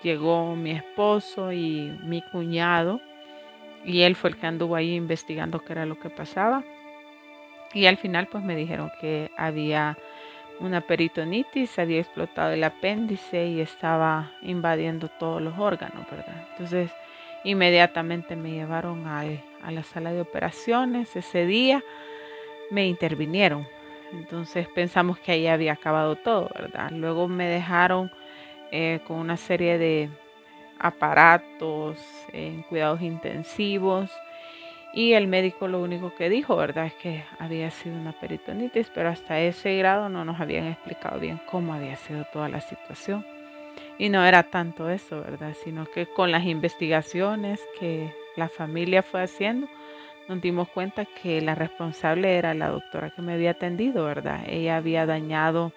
llegó 0.02 0.54
mi 0.56 0.70
esposo 0.72 1.52
y 1.52 1.92
mi 2.04 2.22
cuñado 2.22 3.00
y 3.84 4.02
él 4.02 4.16
fue 4.16 4.30
el 4.30 4.36
que 4.36 4.46
anduvo 4.46 4.76
ahí 4.76 4.94
investigando 4.94 5.60
qué 5.60 5.72
era 5.72 5.86
lo 5.86 5.98
que 5.98 6.08
pasaba. 6.10 6.64
Y 7.74 7.86
al 7.86 7.96
final 7.96 8.28
pues 8.28 8.42
me 8.44 8.56
dijeron 8.56 8.90
que 9.00 9.30
había 9.36 9.96
una 10.60 10.80
peritonitis, 10.80 11.78
había 11.78 12.00
explotado 12.00 12.52
el 12.52 12.64
apéndice 12.64 13.46
y 13.46 13.60
estaba 13.60 14.32
invadiendo 14.42 15.08
todos 15.08 15.40
los 15.40 15.58
órganos, 15.58 16.10
¿verdad? 16.10 16.46
Entonces 16.52 16.90
Inmediatamente 17.44 18.34
me 18.36 18.50
llevaron 18.50 19.06
a 19.06 19.70
la 19.70 19.82
sala 19.82 20.12
de 20.12 20.20
operaciones. 20.20 21.14
Ese 21.14 21.46
día 21.46 21.82
me 22.70 22.86
intervinieron. 22.86 23.66
Entonces 24.12 24.66
pensamos 24.68 25.18
que 25.18 25.32
ahí 25.32 25.46
había 25.46 25.74
acabado 25.74 26.16
todo, 26.16 26.50
¿verdad? 26.54 26.90
Luego 26.90 27.28
me 27.28 27.46
dejaron 27.46 28.10
eh, 28.72 29.00
con 29.06 29.18
una 29.18 29.36
serie 29.36 29.78
de 29.78 30.08
aparatos 30.78 31.98
en 32.32 32.62
cuidados 32.62 33.02
intensivos 33.02 34.10
y 34.92 35.12
el 35.12 35.28
médico 35.28 35.68
lo 35.68 35.80
único 35.80 36.14
que 36.14 36.28
dijo, 36.28 36.56
¿verdad? 36.56 36.86
Es 36.86 36.94
que 36.94 37.24
había 37.38 37.70
sido 37.70 37.96
una 37.96 38.12
peritonitis, 38.12 38.90
pero 38.94 39.10
hasta 39.10 39.40
ese 39.40 39.76
grado 39.76 40.08
no 40.08 40.24
nos 40.24 40.40
habían 40.40 40.66
explicado 40.66 41.20
bien 41.20 41.40
cómo 41.46 41.74
había 41.74 41.96
sido 41.96 42.24
toda 42.32 42.48
la 42.48 42.60
situación. 42.60 43.24
Y 43.98 44.08
no 44.08 44.24
era 44.24 44.44
tanto 44.44 44.88
eso, 44.88 45.20
¿verdad? 45.20 45.54
Sino 45.62 45.86
que 45.86 46.06
con 46.06 46.32
las 46.32 46.44
investigaciones 46.44 47.60
que 47.78 48.12
la 48.36 48.48
familia 48.48 49.02
fue 49.02 49.22
haciendo, 49.22 49.68
nos 50.28 50.40
dimos 50.40 50.68
cuenta 50.68 51.04
que 51.04 51.40
la 51.40 51.54
responsable 51.54 52.36
era 52.36 52.54
la 52.54 52.68
doctora 52.68 53.10
que 53.10 53.22
me 53.22 53.34
había 53.34 53.52
atendido, 53.52 54.04
¿verdad? 54.04 54.44
Ella 54.46 54.76
había 54.76 55.06
dañado 55.06 55.72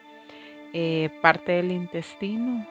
eh, 0.73 1.09
parte 1.21 1.53
del 1.53 1.71
intestino 1.71 2.65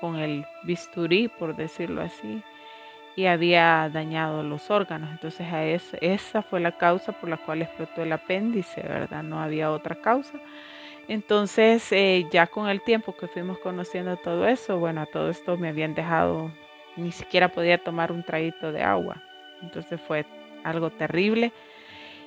con 0.00 0.16
el 0.16 0.44
bisturí, 0.64 1.28
por 1.28 1.54
decirlo 1.56 2.02
así, 2.02 2.42
y 3.16 3.26
había 3.26 3.88
dañado 3.92 4.42
los 4.42 4.70
órganos. 4.70 5.10
Entonces 5.10 5.46
a 5.52 5.64
esa 5.64 6.42
fue 6.42 6.60
la 6.60 6.72
causa 6.72 7.12
por 7.12 7.28
la 7.28 7.36
cual 7.36 7.62
explotó 7.62 8.02
el 8.02 8.12
apéndice, 8.12 8.82
¿verdad? 8.82 9.22
No 9.22 9.40
había 9.40 9.70
otra 9.70 9.96
causa. 9.96 10.38
Entonces, 11.08 11.90
eh, 11.92 12.26
ya 12.30 12.46
con 12.46 12.68
el 12.68 12.82
tiempo 12.82 13.16
que 13.16 13.26
fuimos 13.26 13.58
conociendo 13.58 14.16
todo 14.16 14.46
eso, 14.46 14.78
bueno, 14.78 15.00
a 15.00 15.06
todo 15.06 15.28
esto 15.28 15.56
me 15.56 15.68
habían 15.68 15.94
dejado, 15.94 16.52
ni 16.96 17.10
siquiera 17.10 17.48
podía 17.48 17.78
tomar 17.78 18.12
un 18.12 18.22
traguito 18.22 18.70
de 18.70 18.82
agua. 18.82 19.20
Entonces 19.60 20.00
fue 20.00 20.24
algo 20.62 20.90
terrible. 20.90 21.52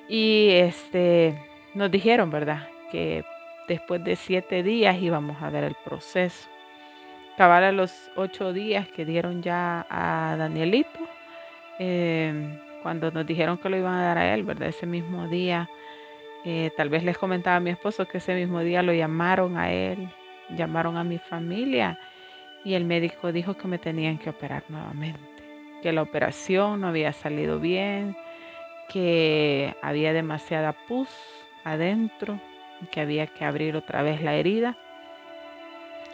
Y 0.08 0.50
este, 0.50 1.34
nos 1.72 1.90
dijeron, 1.90 2.30
¿verdad? 2.30 2.68
Que 2.92 3.24
después 3.68 4.04
de 4.04 4.16
siete 4.16 4.62
días 4.62 5.00
íbamos 5.00 5.40
a 5.42 5.48
ver 5.48 5.64
el 5.64 5.76
proceso. 5.84 6.53
Cabal 7.36 7.64
a 7.64 7.72
los 7.72 8.10
ocho 8.14 8.52
días 8.52 8.86
que 8.88 9.04
dieron 9.04 9.42
ya 9.42 9.86
a 9.90 10.36
Danielito, 10.36 11.00
eh, 11.80 12.60
cuando 12.82 13.10
nos 13.10 13.26
dijeron 13.26 13.58
que 13.58 13.68
lo 13.68 13.76
iban 13.76 13.94
a 13.94 14.04
dar 14.04 14.18
a 14.18 14.34
él, 14.34 14.44
¿verdad? 14.44 14.68
Ese 14.68 14.86
mismo 14.86 15.26
día 15.26 15.68
eh, 16.44 16.70
tal 16.76 16.90
vez 16.90 17.02
les 17.02 17.18
comentaba 17.18 17.56
a 17.56 17.60
mi 17.60 17.70
esposo 17.70 18.06
que 18.06 18.18
ese 18.18 18.34
mismo 18.34 18.60
día 18.60 18.82
lo 18.82 18.92
llamaron 18.92 19.56
a 19.56 19.72
él, 19.72 20.08
llamaron 20.50 20.96
a 20.96 21.02
mi 21.02 21.18
familia 21.18 21.98
y 22.64 22.74
el 22.74 22.84
médico 22.84 23.32
dijo 23.32 23.54
que 23.54 23.66
me 23.66 23.78
tenían 23.78 24.18
que 24.18 24.30
operar 24.30 24.62
nuevamente, 24.68 25.18
que 25.82 25.92
la 25.92 26.02
operación 26.02 26.82
no 26.82 26.88
había 26.88 27.12
salido 27.12 27.58
bien, 27.58 28.16
que 28.88 29.74
había 29.82 30.12
demasiada 30.12 30.72
pus 30.86 31.08
adentro, 31.64 32.38
que 32.92 33.00
había 33.00 33.26
que 33.26 33.44
abrir 33.44 33.74
otra 33.74 34.02
vez 34.02 34.22
la 34.22 34.34
herida. 34.34 34.76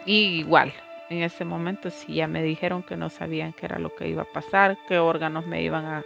Y 0.05 0.39
igual, 0.39 0.73
en 1.11 1.23
ese 1.23 1.43
momento 1.45 1.89
sí 1.89 2.15
ya 2.15 2.27
me 2.27 2.41
dijeron 2.41 2.83
que 2.83 2.95
no 2.95 3.09
sabían 3.09 3.53
qué 3.53 3.65
era 3.65 3.79
lo 3.79 3.93
que 3.93 4.07
iba 4.07 4.21
a 4.21 4.31
pasar, 4.31 4.77
qué 4.87 4.97
órganos 4.97 5.45
me 5.45 5.61
iban 5.61 5.85
a, 5.85 6.03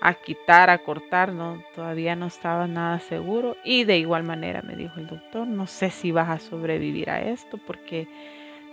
a 0.00 0.14
quitar, 0.14 0.68
a 0.68 0.78
cortar, 0.78 1.32
no, 1.32 1.62
todavía 1.74 2.14
no 2.16 2.26
estaba 2.26 2.66
nada 2.66 3.00
seguro. 3.00 3.56
Y 3.64 3.84
de 3.84 3.98
igual 3.98 4.24
manera 4.24 4.62
me 4.62 4.76
dijo 4.76 5.00
el 5.00 5.06
doctor, 5.06 5.46
no 5.46 5.66
sé 5.66 5.90
si 5.90 6.12
vas 6.12 6.28
a 6.28 6.38
sobrevivir 6.38 7.10
a 7.10 7.22
esto 7.22 7.58
porque 7.66 8.08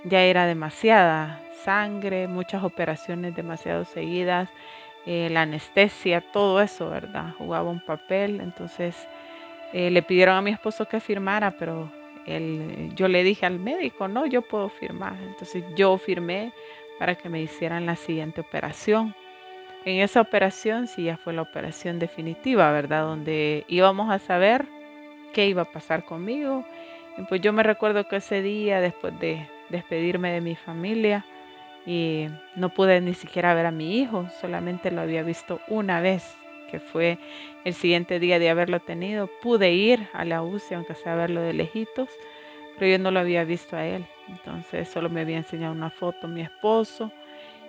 ya 0.03 0.21
era 0.21 0.45
demasiada 0.45 1.41
sangre, 1.63 2.27
muchas 2.27 2.63
operaciones 2.63 3.33
demasiado 3.35 3.85
seguidas, 3.85 4.49
eh, 5.05 5.29
la 5.31 5.43
anestesia, 5.43 6.21
todo 6.21 6.61
eso, 6.61 6.89
¿verdad? 6.89 7.33
Jugaba 7.37 7.69
un 7.69 7.79
papel, 7.79 8.41
entonces 8.41 8.95
eh, 9.71 9.89
le 9.91 10.01
pidieron 10.01 10.35
a 10.35 10.41
mi 10.41 10.51
esposo 10.51 10.87
que 10.87 10.99
firmara, 10.99 11.51
pero 11.51 11.89
él, 12.25 12.91
yo 12.95 13.07
le 13.07 13.23
dije 13.23 13.45
al 13.45 13.59
médico, 13.59 14.07
no, 14.07 14.25
yo 14.25 14.41
puedo 14.41 14.69
firmar. 14.69 15.15
Entonces 15.21 15.63
yo 15.75 15.97
firmé 15.97 16.53
para 16.99 17.15
que 17.15 17.29
me 17.29 17.41
hicieran 17.41 17.85
la 17.85 17.95
siguiente 17.95 18.41
operación. 18.41 19.15
En 19.85 20.01
esa 20.01 20.21
operación 20.21 20.87
sí 20.87 21.03
ya 21.03 21.17
fue 21.17 21.33
la 21.33 21.41
operación 21.41 21.99
definitiva, 21.99 22.71
¿verdad? 22.71 23.03
Donde 23.03 23.65
íbamos 23.67 24.11
a 24.11 24.19
saber 24.19 24.65
qué 25.33 25.47
iba 25.47 25.63
a 25.63 25.71
pasar 25.71 26.05
conmigo. 26.05 26.63
Y 27.17 27.23
pues 27.23 27.41
yo 27.41 27.51
me 27.51 27.63
recuerdo 27.63 28.07
que 28.07 28.17
ese 28.17 28.41
día, 28.41 28.79
después 28.79 29.19
de 29.19 29.47
despedirme 29.69 30.31
de 30.31 30.41
mi 30.41 30.55
familia, 30.55 31.25
y 31.85 32.27
no 32.55 32.69
pude 32.69 33.01
ni 33.01 33.13
siquiera 33.13 33.53
ver 33.53 33.65
a 33.65 33.71
mi 33.71 33.99
hijo, 33.99 34.27
solamente 34.39 34.89
lo 34.89 35.01
había 35.01 35.23
visto 35.23 35.59
una 35.67 35.99
vez, 35.99 36.35
que 36.73 36.79
fue 36.79 37.19
el 37.65 37.75
siguiente 37.75 38.19
día 38.19 38.39
de 38.39 38.49
haberlo 38.49 38.79
tenido. 38.79 39.29
Pude 39.43 39.73
ir 39.73 40.07
a 40.11 40.25
la 40.25 40.41
UCI, 40.41 40.73
aunque 40.73 40.95
sea 40.95 41.13
verlo 41.13 41.39
de 41.39 41.53
lejitos, 41.53 42.09
pero 42.79 42.91
yo 42.91 42.97
no 42.97 43.11
lo 43.11 43.19
había 43.19 43.43
visto 43.43 43.77
a 43.77 43.85
él. 43.85 44.07
Entonces 44.27 44.89
solo 44.89 45.07
me 45.07 45.21
había 45.21 45.37
enseñado 45.37 45.71
una 45.71 45.91
foto 45.91 46.27
mi 46.27 46.41
esposo 46.41 47.11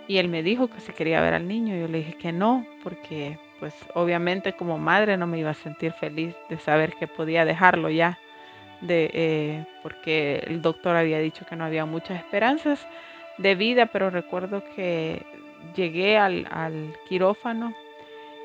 y 0.08 0.16
él 0.16 0.28
me 0.28 0.42
dijo 0.42 0.68
que 0.68 0.80
si 0.80 0.92
quería 0.92 1.20
ver 1.20 1.34
al 1.34 1.46
niño. 1.46 1.76
Yo 1.76 1.86
le 1.86 1.98
dije 1.98 2.14
que 2.14 2.32
no, 2.32 2.64
porque 2.82 3.38
pues 3.60 3.74
obviamente 3.92 4.54
como 4.54 4.78
madre 4.78 5.18
no 5.18 5.26
me 5.26 5.38
iba 5.38 5.50
a 5.50 5.54
sentir 5.54 5.92
feliz 5.92 6.34
de 6.48 6.58
saber 6.58 6.94
que 6.94 7.06
podía 7.06 7.44
dejarlo 7.44 7.90
ya, 7.90 8.18
de, 8.80 9.10
eh, 9.12 9.66
porque 9.82 10.42
el 10.46 10.62
doctor 10.62 10.96
había 10.96 11.18
dicho 11.18 11.44
que 11.44 11.56
no 11.56 11.64
había 11.64 11.84
muchas 11.84 12.18
esperanzas 12.20 12.88
de 13.36 13.54
vida, 13.54 13.84
pero 13.84 14.08
recuerdo 14.08 14.62
que 14.74 15.20
llegué 15.76 16.16
al, 16.16 16.46
al 16.50 16.96
quirófano 17.06 17.74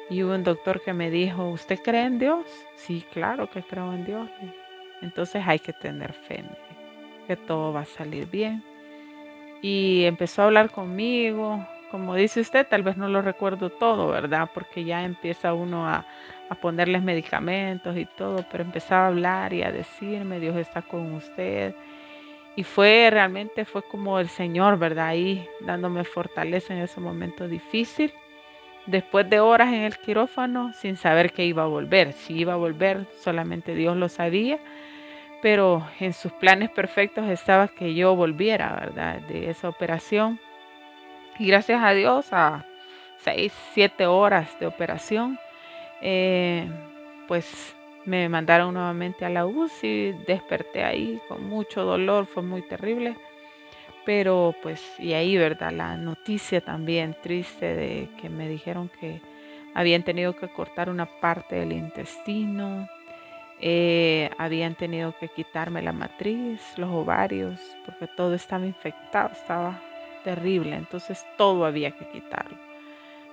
y 0.10 0.24
hubo 0.24 0.34
un 0.34 0.44
doctor 0.44 0.82
que 0.82 0.94
me 0.94 1.12
dijo, 1.12 1.50
¿usted 1.50 1.80
cree 1.84 2.06
en 2.06 2.20
Dios? 2.20 2.46
Sí, 2.76 3.06
claro 3.12 3.50
que 3.50 3.62
creo 3.64 3.94
en 3.94 4.06
Dios. 4.06 4.30
Entonces 5.02 5.44
hay 5.46 5.60
que 5.60 5.74
tener 5.74 6.14
fe, 6.14 6.44
que 7.28 7.36
todo 7.36 7.74
va 7.74 7.82
a 7.82 7.86
salir 7.86 8.28
bien 8.30 8.64
y 9.62 10.04
empezó 10.06 10.42
a 10.42 10.46
hablar 10.46 10.72
conmigo. 10.72 11.66
Como 11.92 12.16
dice 12.16 12.40
usted, 12.42 12.68
tal 12.68 12.84
vez 12.84 12.98
no 12.98 13.10
lo 13.10 13.22
recuerdo 13.22 13.70
todo, 13.72 14.10
¿verdad? 14.10 14.50
Porque 14.54 14.84
ya 14.84 15.04
empieza 15.04 15.54
uno 15.54 15.88
a, 15.88 16.06
a 16.50 16.56
ponerles 16.56 17.02
medicamentos 17.02 17.98
y 17.98 18.06
todo, 18.06 18.46
pero 18.52 18.64
empezaba 18.64 19.06
a 19.06 19.08
hablar 19.08 19.54
y 19.54 19.64
a 19.64 19.72
decirme, 19.72 20.40
Dios 20.40 20.56
está 20.58 20.82
con 20.82 21.14
usted. 21.14 21.76
y 22.56 22.64
fue 22.64 23.10
realmente, 23.12 23.66
fue 23.66 23.84
como 23.84 24.20
el 24.20 24.30
Señor, 24.30 24.78
¿verdad? 24.78 25.08
Ahí 25.08 25.48
dándome 25.62 26.04
fortaleza 26.04 26.74
en 26.74 26.82
ese 26.82 27.00
momento 27.00 27.48
difícil. 27.48 28.14
Después 28.90 29.30
de 29.30 29.40
horas 29.40 29.68
en 29.68 29.82
el 29.82 30.00
quirófano, 30.00 30.74
sin 30.74 30.98
saber 30.98 31.32
que 31.32 31.46
iba 31.46 31.62
a 31.62 31.68
volver. 31.68 32.14
Si 32.14 32.34
iba 32.34 32.54
a 32.54 32.56
volver, 32.58 33.06
solamente 33.22 33.76
Dios 33.76 33.96
lo 33.96 34.10
sabía. 34.10 34.58
Pero 35.44 35.88
en 36.00 36.12
sus 36.12 36.32
planes 36.32 36.72
perfectos 36.72 37.30
estaba 37.30 37.68
que 37.68 37.94
yo 37.94 38.16
volviera, 38.16 38.76
¿verdad? 38.80 39.22
De 39.22 39.52
esa 39.52 39.70
operación. 39.70 40.40
Y 41.38 41.46
gracias 41.46 41.84
a 41.84 41.92
Dios, 41.92 42.34
a 42.34 42.66
seis, 43.20 43.54
siete 43.74 44.08
horas 44.08 44.60
de 44.60 44.66
operación, 44.66 45.38
eh, 46.02 46.68
pues 47.28 47.76
me 48.06 48.28
mandaron 48.28 48.74
nuevamente 48.74 49.24
a 49.24 49.30
la 49.30 49.46
UCI, 49.46 50.14
desperté 50.26 50.84
ahí 50.84 51.22
con 51.28 51.48
mucho 51.48 51.84
dolor, 51.84 52.26
fue 52.26 52.42
muy 52.42 52.64
terrible. 52.64 53.16
Pero 54.06 54.56
pues, 54.62 54.82
y 55.00 55.14
ahí, 55.14 55.38
¿verdad? 55.38 55.72
La 55.72 55.98
noticia 55.98 56.62
también 56.62 57.16
triste 57.22 57.76
de 57.76 58.10
que 58.22 58.30
me 58.30 58.48
dijeron 58.48 58.90
que 59.00 59.22
habían 59.74 60.04
tenido 60.04 60.36
que 60.36 60.48
cortar 60.48 60.90
una 60.90 61.06
parte 61.06 61.56
del 61.56 61.74
intestino, 61.74 62.88
eh, 63.62 64.30
habían 64.38 64.76
tenido 64.76 65.14
que 65.20 65.28
quitarme 65.28 65.82
la 65.82 65.92
matriz, 65.92 66.62
los 66.78 66.90
ovarios, 66.90 67.60
porque 67.86 68.08
todo 68.08 68.34
estaba 68.34 68.66
infectado, 68.66 69.32
estaba 69.34 69.82
terrible, 70.24 70.76
entonces 70.76 71.26
todo 71.38 71.66
había 71.66 71.92
que 71.92 72.08
quitarlo. 72.10 72.58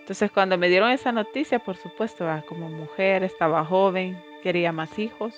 Entonces 0.00 0.30
cuando 0.30 0.58
me 0.58 0.68
dieron 0.68 0.90
esa 0.90 1.12
noticia, 1.12 1.58
por 1.58 1.76
supuesto, 1.76 2.26
como 2.48 2.68
mujer, 2.68 3.22
estaba 3.22 3.64
joven, 3.64 4.20
quería 4.42 4.72
más 4.72 4.98
hijos, 4.98 5.34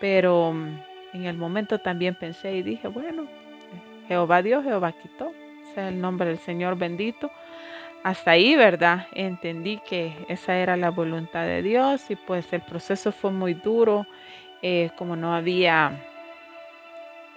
pero 0.00 0.52
mm, 0.52 0.80
en 1.14 1.24
el 1.24 1.36
momento 1.36 1.78
también 1.78 2.14
pensé 2.14 2.56
y 2.56 2.62
dije, 2.62 2.88
bueno, 2.88 3.26
Jehová 4.10 4.42
Dios, 4.42 4.64
Jehová 4.64 4.90
quitó, 4.90 5.32
sea 5.72 5.86
el 5.86 6.00
nombre 6.00 6.26
del 6.26 6.38
Señor 6.38 6.76
bendito. 6.76 7.30
Hasta 8.02 8.32
ahí, 8.32 8.56
¿verdad? 8.56 9.06
Entendí 9.12 9.80
que 9.88 10.26
esa 10.28 10.56
era 10.56 10.76
la 10.76 10.90
voluntad 10.90 11.46
de 11.46 11.62
Dios 11.62 12.10
y 12.10 12.16
pues 12.16 12.52
el 12.52 12.62
proceso 12.62 13.12
fue 13.12 13.30
muy 13.30 13.54
duro, 13.54 14.08
eh, 14.62 14.90
como 14.98 15.14
no 15.14 15.32
había, 15.32 15.92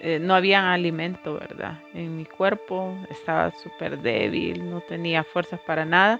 eh, 0.00 0.18
no 0.18 0.34
había 0.34 0.72
alimento, 0.72 1.34
¿verdad? 1.34 1.74
En 1.94 2.16
mi 2.16 2.24
cuerpo 2.24 2.96
estaba 3.08 3.52
súper 3.52 4.00
débil, 4.00 4.68
no 4.68 4.80
tenía 4.80 5.22
fuerzas 5.22 5.60
para 5.60 5.84
nada 5.84 6.18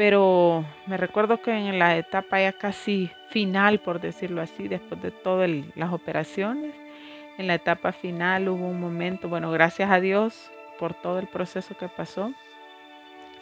pero 0.00 0.64
me 0.86 0.96
recuerdo 0.96 1.42
que 1.42 1.50
en 1.50 1.78
la 1.78 1.98
etapa 1.98 2.40
ya 2.40 2.54
casi 2.54 3.10
final, 3.28 3.80
por 3.80 4.00
decirlo 4.00 4.40
así, 4.40 4.66
después 4.66 5.02
de 5.02 5.10
todas 5.10 5.50
las 5.74 5.92
operaciones, 5.92 6.74
en 7.40 7.46
la 7.46 7.54
etapa 7.54 7.92
final 7.92 8.48
hubo 8.48 8.68
un 8.68 8.80
momento, 8.80 9.28
bueno, 9.28 9.50
gracias 9.50 9.90
a 9.90 10.00
Dios 10.00 10.50
por 10.78 10.94
todo 10.94 11.18
el 11.18 11.26
proceso 11.26 11.76
que 11.76 11.88
pasó, 11.88 12.32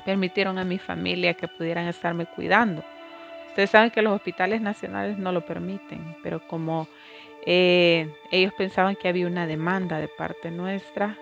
permitieron 0.04 0.58
a 0.58 0.64
mi 0.64 0.78
familia 0.78 1.34
que 1.34 1.48
pudieran 1.48 1.86
estarme 1.86 2.26
cuidando. 2.26 2.84
Ustedes 3.48 3.70
saben 3.70 3.90
que 3.90 4.02
los 4.02 4.14
hospitales 4.14 4.60
nacionales 4.60 5.18
no 5.18 5.32
lo 5.32 5.44
permiten, 5.44 6.16
pero 6.22 6.46
como 6.46 6.88
eh, 7.44 8.12
ellos 8.30 8.52
pensaban 8.56 8.96
que 8.96 9.08
había 9.08 9.26
una 9.26 9.46
demanda 9.46 9.98
de 9.98 10.08
parte 10.08 10.50
nuestra, 10.50 11.16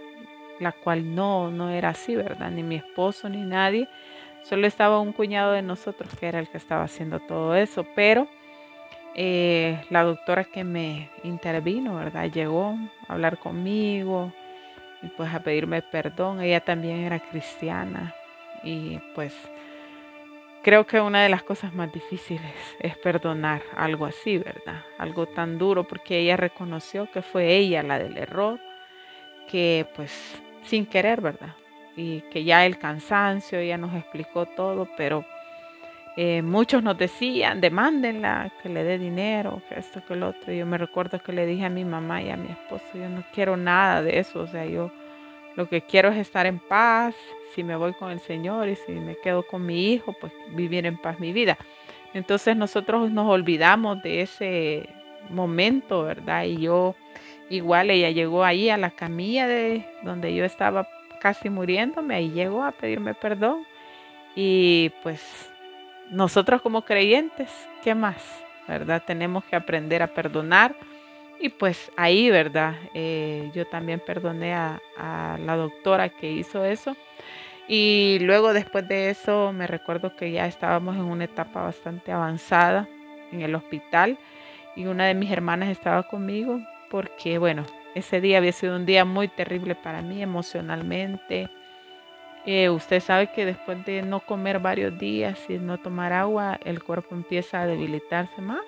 la 0.61 0.73
cual 0.73 1.14
no, 1.14 1.50
no 1.50 1.71
era 1.71 1.90
así, 1.90 2.14
¿verdad? 2.14 2.50
Ni 2.50 2.62
mi 2.62 2.76
esposo 2.76 3.28
ni 3.28 3.42
nadie 3.42 3.88
Solo 4.49 4.68
estaba 4.68 5.00
un 5.00 5.12
cuñado 5.12 5.50
de 5.50 5.62
nosotros 5.62 6.09
que 6.21 6.28
era 6.28 6.38
el 6.38 6.49
que 6.49 6.56
estaba 6.56 6.85
haciendo 6.85 7.18
todo 7.18 7.56
eso, 7.56 7.85
pero 7.97 8.28
eh, 9.16 9.82
la 9.90 10.04
doctora 10.04 10.44
que 10.44 10.62
me 10.62 11.11
intervino, 11.25 11.96
¿verdad? 11.96 12.30
Llegó 12.30 12.76
a 13.08 13.14
hablar 13.14 13.38
conmigo 13.38 14.32
y 15.02 15.08
pues 15.08 15.32
a 15.35 15.40
pedirme 15.40 15.82
perdón. 15.82 16.40
Ella 16.40 16.61
también 16.61 17.00
era 17.00 17.18
cristiana 17.18 18.14
y 18.62 18.99
pues 19.14 19.35
creo 20.62 20.87
que 20.87 21.00
una 21.00 21.22
de 21.22 21.29
las 21.29 21.42
cosas 21.42 21.72
más 21.72 21.92
difíciles 21.92 22.55
es 22.79 22.96
perdonar 22.98 23.62
algo 23.74 24.07
así, 24.07 24.38
¿verdad? 24.38 24.83
Algo 24.98 25.26
tan 25.26 25.59
duro 25.59 25.85
porque 25.85 26.18
ella 26.18 26.37
reconoció 26.37 27.11
que 27.11 27.22
fue 27.22 27.57
ella 27.57 27.83
la 27.83 27.98
del 27.98 28.18
error, 28.18 28.61
que 29.48 29.87
pues 29.96 30.40
sin 30.62 30.87
querer, 30.87 31.20
¿verdad? 31.20 31.55
y 31.96 32.20
que 32.31 32.44
ya 32.44 32.66
el 32.66 32.79
cansancio, 32.79 33.62
ya 33.62 33.79
nos 33.79 33.94
explicó 33.94 34.46
todo, 34.46 34.87
pero 34.96 35.24
eh, 36.16 36.40
muchos 36.40 36.83
nos 36.83 36.96
decían, 36.96 37.61
demándenla, 37.61 38.50
que 38.62 38.70
le 38.70 38.85
dé 38.85 38.98
dinero, 38.98 39.61
que 39.68 39.79
esto, 39.79 40.02
que 40.07 40.16
lo 40.16 40.31
otro. 40.31 40.50
Yo 40.52 40.64
me 40.64 40.79
recuerdo 40.79 41.22
que 41.22 41.33
le 41.33 41.44
dije 41.44 41.66
a 41.66 41.70
mi 41.70 41.85
mamá 41.85 42.22
y 42.22 42.31
a 42.31 42.37
mi 42.38 42.48
esposo, 42.48 42.85
yo 42.94 43.09
no 43.09 43.22
quiero 43.35 43.59
nada 43.59 44.02
de 44.02 44.18
eso, 44.18 44.40
o 44.40 44.46
sea, 44.46 44.64
yo 44.64 44.90
lo 45.57 45.68
que 45.68 45.83
quiero 45.83 46.09
es 46.11 46.16
estar 46.16 46.46
en 46.46 46.59
paz, 46.59 47.14
si 47.55 47.62
me 47.62 47.76
voy 47.76 47.92
con 47.94 48.11
el 48.11 48.20
Señor 48.20 48.68
y 48.68 48.76
si 48.76 48.92
me 48.92 49.16
quedo 49.16 49.42
con 49.46 49.64
mi 49.64 49.92
hijo, 49.92 50.14
pues 50.18 50.33
vivir 50.55 50.87
en 50.87 50.96
paz 50.96 51.20
mi 51.20 51.33
vida. 51.33 51.59
Entonces 52.14 52.57
nosotros 52.57 53.11
nos 53.11 53.29
olvidamos 53.29 54.02
de 54.02 54.22
ese 54.22 54.88
momento, 55.29 56.02
¿verdad? 56.02 56.44
Y 56.44 56.59
yo, 56.59 56.94
igual 57.50 57.90
ella 57.90 58.11
llegó 58.11 58.44
ahí 58.44 58.70
a 58.70 58.79
la 58.79 58.90
camilla 58.90 59.46
de 59.46 59.85
donde 60.02 60.35
yo 60.35 60.44
estaba 60.44 60.88
casi 61.20 61.50
muriéndome 61.50 62.22
y 62.22 62.31
llegó 62.31 62.64
a 62.64 62.72
pedirme 62.72 63.12
perdón. 63.12 63.66
Y 64.35 64.92
pues 65.02 65.50
nosotros 66.11 66.62
como 66.62 66.83
creyentes, 66.83 67.51
¿qué 67.83 67.95
más? 67.95 68.23
¿Verdad? 68.69 69.03
Tenemos 69.07 69.45
que 69.45 69.57
aprender 69.57 70.03
a 70.03 70.09
perdonar. 70.09 70.75
Y 71.38 71.51
pues 71.51 71.92
ahí, 71.97 72.31
¿verdad? 72.31 72.75
Eh, 72.95 73.51
yo 73.55 73.66
también 73.66 74.01
perdoné 74.01 74.55
a, 74.55 74.81
a 74.97 75.38
la 75.38 75.57
doctora 75.57 76.09
que 76.09 76.33
hizo 76.33 76.64
eso. 76.64 76.97
Y 77.69 78.19
luego 78.21 78.53
después 78.53 78.87
de 78.88 79.11
eso 79.11 79.53
me 79.53 79.66
recuerdo 79.66 80.16
que 80.16 80.31
ya 80.31 80.47
estábamos 80.47 80.97
en 80.97 81.03
una 81.03 81.25
etapa 81.25 81.62
bastante 81.62 82.12
avanzada 82.12 82.88
en 83.33 83.42
el 83.42 83.55
hospital 83.55 84.19
y 84.77 84.87
una 84.87 85.07
de 85.07 85.14
mis 85.14 85.31
hermanas 85.31 85.71
estaba 85.71 86.05
conmigo 86.05 86.61
porque, 86.90 87.38
bueno, 87.38 87.64
ese 87.95 88.21
día 88.21 88.38
había 88.38 88.53
sido 88.53 88.77
un 88.77 88.87
día 88.87 89.05
muy 89.05 89.27
terrible 89.27 89.75
para 89.75 90.03
mí 90.03 90.23
emocionalmente. 90.23 91.49
Eh, 92.46 92.70
usted 92.70 93.00
sabe 93.00 93.26
que 93.32 93.44
después 93.44 93.85
de 93.85 94.02
no 94.02 94.20
comer 94.20 94.61
varios 94.61 94.96
días 94.98 95.38
y 95.48 95.54
no 95.59 95.78
tomar 95.78 96.12
agua, 96.12 96.59
el 96.64 96.82
cuerpo 96.82 97.14
empieza 97.14 97.61
a 97.61 97.66
debilitarse 97.66 98.40
más. 98.40 98.62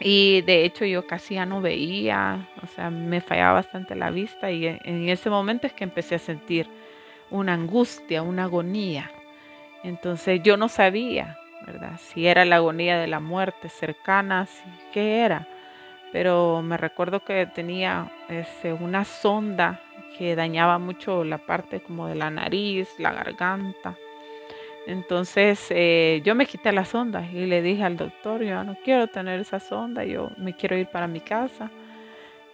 Y 0.00 0.40
de 0.42 0.64
hecho 0.64 0.84
yo 0.86 1.06
casi 1.06 1.34
ya 1.34 1.44
no 1.44 1.60
veía, 1.60 2.48
o 2.62 2.66
sea, 2.68 2.88
me 2.88 3.20
fallaba 3.20 3.54
bastante 3.54 3.94
la 3.94 4.10
vista 4.10 4.50
y 4.50 4.66
en 4.66 5.08
ese 5.10 5.28
momento 5.28 5.66
es 5.66 5.74
que 5.74 5.84
empecé 5.84 6.14
a 6.14 6.18
sentir 6.18 6.68
una 7.30 7.52
angustia, 7.52 8.22
una 8.22 8.44
agonía. 8.44 9.10
Entonces 9.82 10.40
yo 10.42 10.56
no 10.56 10.68
sabía, 10.70 11.36
¿verdad? 11.66 11.98
Si 11.98 12.26
era 12.26 12.46
la 12.46 12.56
agonía 12.56 12.98
de 12.98 13.08
la 13.08 13.20
muerte 13.20 13.68
cercana, 13.68 14.48
qué 14.92 15.20
era 15.20 15.46
pero 16.12 16.62
me 16.62 16.76
recuerdo 16.76 17.20
que 17.20 17.46
tenía 17.46 18.10
este, 18.28 18.72
una 18.72 19.04
sonda 19.04 19.80
que 20.16 20.36
dañaba 20.36 20.78
mucho 20.78 21.24
la 21.24 21.38
parte 21.38 21.80
como 21.80 22.06
de 22.06 22.14
la 22.14 22.30
nariz, 22.30 22.88
la 22.98 23.12
garganta. 23.12 23.96
Entonces 24.86 25.66
eh, 25.70 26.20
yo 26.24 26.34
me 26.34 26.46
quité 26.46 26.72
la 26.72 26.84
sonda 26.84 27.28
y 27.30 27.46
le 27.46 27.62
dije 27.62 27.84
al 27.84 27.96
doctor, 27.96 28.42
yo 28.42 28.64
no 28.64 28.76
quiero 28.82 29.06
tener 29.08 29.40
esa 29.40 29.60
sonda, 29.60 30.04
yo 30.04 30.30
me 30.36 30.54
quiero 30.54 30.76
ir 30.76 30.86
para 30.86 31.06
mi 31.06 31.20
casa. 31.20 31.70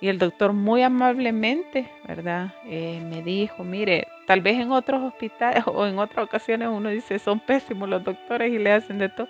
Y 0.01 0.09
el 0.09 0.19
doctor 0.19 0.53
muy 0.53 0.83
amablemente, 0.83 1.90
¿verdad? 2.07 2.55
Eh, 2.66 3.01
me 3.03 3.23
dijo, 3.23 3.64
mire, 3.64 4.07
tal 4.27 4.42
vez 4.42 4.61
en 4.61 4.71
otros 4.71 5.03
hospitales 5.03 5.64
o 5.66 5.87
en 5.87 5.99
otras 5.99 6.27
ocasiones 6.27 6.69
uno 6.71 6.90
dice, 6.90 7.19
son 7.19 7.40
pésimos 7.40 7.88
los 7.88 8.05
doctores 8.05 8.53
y 8.53 8.59
le 8.59 8.73
hacen 8.73 8.99
de 8.99 9.09
todo. 9.09 9.29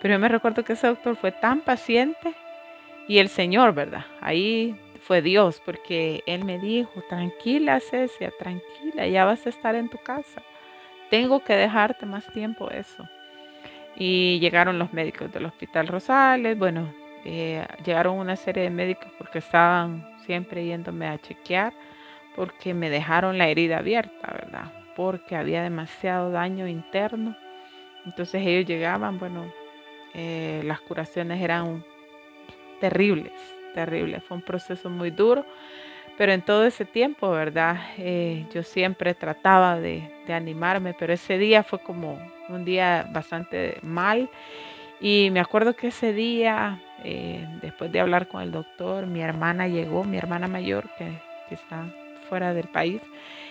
Pero 0.00 0.14
yo 0.14 0.18
me 0.18 0.28
recuerdo 0.28 0.64
que 0.64 0.72
ese 0.72 0.86
doctor 0.86 1.16
fue 1.16 1.32
tan 1.32 1.60
paciente 1.60 2.34
y 3.08 3.18
el 3.18 3.28
Señor, 3.28 3.74
¿verdad? 3.74 4.06
Ahí 4.20 4.74
fue 5.06 5.22
Dios, 5.22 5.62
porque 5.64 6.24
Él 6.26 6.44
me 6.44 6.58
dijo, 6.58 7.00
tranquila 7.08 7.78
Cecia, 7.78 8.32
tranquila, 8.38 9.06
ya 9.06 9.24
vas 9.24 9.46
a 9.46 9.50
estar 9.50 9.76
en 9.76 9.88
tu 9.88 9.98
casa. 9.98 10.42
Tengo 11.10 11.44
que 11.44 11.54
dejarte 11.54 12.06
más 12.06 12.26
tiempo 12.32 12.70
eso. 12.70 13.08
Y 13.94 14.40
llegaron 14.40 14.78
los 14.80 14.92
médicos 14.92 15.32
del 15.32 15.46
Hospital 15.46 15.86
Rosales, 15.86 16.58
bueno, 16.58 16.92
eh, 17.24 17.64
llegaron 17.84 18.18
una 18.18 18.34
serie 18.34 18.64
de 18.64 18.70
médicos 18.70 19.08
porque 19.16 19.38
estaban 19.38 20.04
siempre 20.26 20.64
yéndome 20.66 21.06
a 21.06 21.18
chequear, 21.18 21.72
porque 22.34 22.74
me 22.74 22.90
dejaron 22.90 23.38
la 23.38 23.48
herida 23.48 23.78
abierta, 23.78 24.32
¿verdad? 24.32 24.72
Porque 24.96 25.36
había 25.36 25.62
demasiado 25.62 26.30
daño 26.32 26.66
interno. 26.66 27.36
Entonces 28.04 28.42
ellos 28.44 28.66
llegaban, 28.66 29.18
bueno, 29.18 29.52
eh, 30.14 30.62
las 30.64 30.80
curaciones 30.80 31.40
eran 31.40 31.84
terribles, 32.80 33.55
terribles. 33.76 34.24
Fue 34.24 34.38
un 34.38 34.42
proceso 34.42 34.90
muy 34.90 35.10
duro, 35.10 35.44
pero 36.16 36.32
en 36.32 36.42
todo 36.42 36.64
ese 36.64 36.84
tiempo, 36.84 37.30
¿verdad? 37.30 37.76
Eh, 37.98 38.46
yo 38.52 38.62
siempre 38.62 39.14
trataba 39.14 39.78
de, 39.78 40.10
animarme, 40.28 40.92
pero 40.98 41.12
ese 41.12 41.38
día 41.38 41.62
fue 41.62 41.78
como 41.78 42.18
un 42.48 42.64
día 42.64 43.08
bastante 43.12 43.78
mal. 43.82 44.28
Y 45.00 45.28
me 45.30 45.38
acuerdo 45.38 45.76
que 45.76 45.88
ese 45.88 46.12
día, 46.12 46.82
eh, 47.04 47.46
después 47.62 47.92
de 47.92 48.00
hablar 48.00 48.26
con 48.26 48.42
el 48.42 48.50
doctor, 48.50 49.06
mi 49.06 49.20
hermana 49.20 49.68
llegó, 49.68 50.02
mi 50.02 50.16
hermana 50.16 50.48
mayor, 50.48 50.88
que 50.98 51.12
que 51.48 51.54
está 51.54 51.86
fuera 52.28 52.54
del 52.54 52.68
país. 52.68 53.00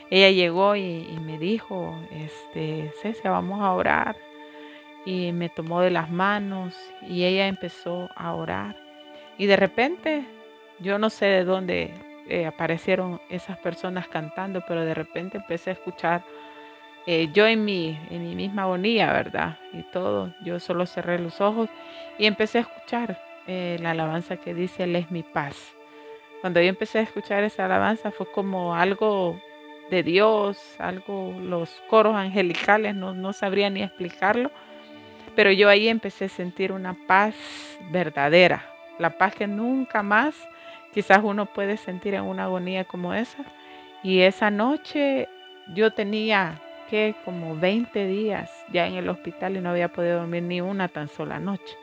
Ella 0.09 0.29
llegó 0.29 0.75
y, 0.75 1.07
me 1.21 1.39
dijo, 1.39 1.99
este, 2.11 2.91
Cecia, 3.01 3.31
vamos 3.31 3.61
a 3.61 3.73
orar. 3.73 4.15
Y 5.05 5.31
me 5.31 5.49
tomó 5.49 5.81
de 5.81 5.91
las 5.91 6.09
manos 6.09 6.75
y 7.07 7.23
ella 7.25 7.47
empezó 7.47 8.09
a 8.15 8.33
orar. 8.33 8.84
Y 9.37 9.45
de 9.45 9.55
repente, 9.55 10.25
yo 10.79 10.97
no 10.97 11.09
sé 11.09 11.25
de 11.25 11.43
dónde 11.43 11.93
eh, 12.27 12.45
aparecieron 12.45 13.21
esas 13.29 13.57
personas 13.57 14.07
cantando, 14.07 14.63
pero 14.67 14.85
de 14.85 14.93
repente 14.93 15.37
empecé 15.37 15.71
a 15.71 15.73
escuchar 15.73 16.23
eh, 17.07 17.29
yo 17.33 17.45
en 17.45 17.63
mi, 17.63 17.99
en 18.09 18.27
mi 18.27 18.35
misma 18.35 18.63
agonía, 18.63 19.13
¿verdad? 19.13 19.59
Y 19.73 19.83
todo, 19.83 20.33
yo 20.43 20.59
solo 20.59 20.87
cerré 20.87 21.19
los 21.19 21.39
ojos 21.39 21.69
y 22.17 22.25
empecé 22.25 22.57
a 22.57 22.61
escuchar 22.61 23.21
eh, 23.45 23.77
la 23.79 23.91
alabanza 23.91 24.37
que 24.37 24.55
dice, 24.55 24.85
Él 24.85 24.95
es 24.95 25.11
mi 25.11 25.21
paz. 25.21 25.75
Cuando 26.41 26.61
yo 26.61 26.67
empecé 26.67 26.99
a 26.99 27.03
escuchar 27.03 27.43
esa 27.43 27.65
alabanza 27.65 28.11
fue 28.11 28.31
como 28.31 28.75
algo 28.75 29.39
de 29.91 30.01
Dios, 30.01 30.57
algo, 30.79 31.35
los 31.39 31.69
coros 31.89 32.15
angelicales, 32.15 32.95
no, 32.95 33.13
no 33.13 33.33
sabría 33.33 33.69
ni 33.69 33.83
explicarlo, 33.83 34.49
pero 35.35 35.51
yo 35.51 35.69
ahí 35.69 35.87
empecé 35.87 36.25
a 36.25 36.29
sentir 36.29 36.71
una 36.71 36.95
paz 37.07 37.35
verdadera, 37.91 38.65
la 38.99 39.17
paz 39.17 39.35
que 39.35 39.47
nunca 39.47 40.03
más 40.03 40.35
quizás 40.93 41.19
uno 41.23 41.45
puede 41.45 41.77
sentir 41.77 42.13
en 42.13 42.23
una 42.23 42.45
agonía 42.45 42.85
como 42.85 43.13
esa. 43.13 43.43
Y 44.03 44.21
esa 44.21 44.49
noche 44.49 45.27
yo 45.73 45.91
tenía 45.91 46.61
que 46.89 47.15
como 47.25 47.55
20 47.55 48.05
días 48.05 48.51
ya 48.71 48.87
en 48.87 48.95
el 48.95 49.09
hospital 49.09 49.57
y 49.57 49.61
no 49.61 49.71
había 49.71 49.89
podido 49.89 50.19
dormir 50.19 50.43
ni 50.43 50.61
una 50.61 50.87
tan 50.87 51.07
sola 51.07 51.39
noche. 51.39 51.77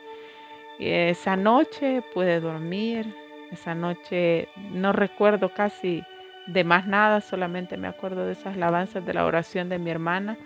Y 0.79 0.89
esa 0.89 1.35
noche 1.35 2.01
pude 2.13 2.39
dormir, 2.39 3.13
esa 3.51 3.75
noche 3.75 4.47
no 4.71 4.93
recuerdo 4.93 5.49
casi 5.49 6.03
de 6.47 6.63
más 6.63 6.87
nada, 6.87 7.21
solamente 7.21 7.77
me 7.77 7.87
acuerdo 7.87 8.25
de 8.25 8.33
esas 8.33 8.55
alabanzas 8.55 9.05
de 9.05 9.13
la 9.13 9.25
oración 9.25 9.69
de 9.69 9.79
mi 9.79 9.91
hermana 9.91 10.37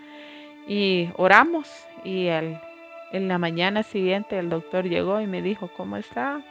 y 0.66 1.08
oramos 1.16 1.68
y 2.04 2.26
el, 2.26 2.58
en 3.12 3.28
la 3.28 3.38
mañana 3.38 3.82
siguiente 3.82 4.38
el 4.38 4.50
doctor 4.50 4.84
llegó 4.84 5.20
y 5.20 5.26
me 5.26 5.42
dijo, 5.42 5.70
¿cómo 5.76 5.96
está? 5.96 6.42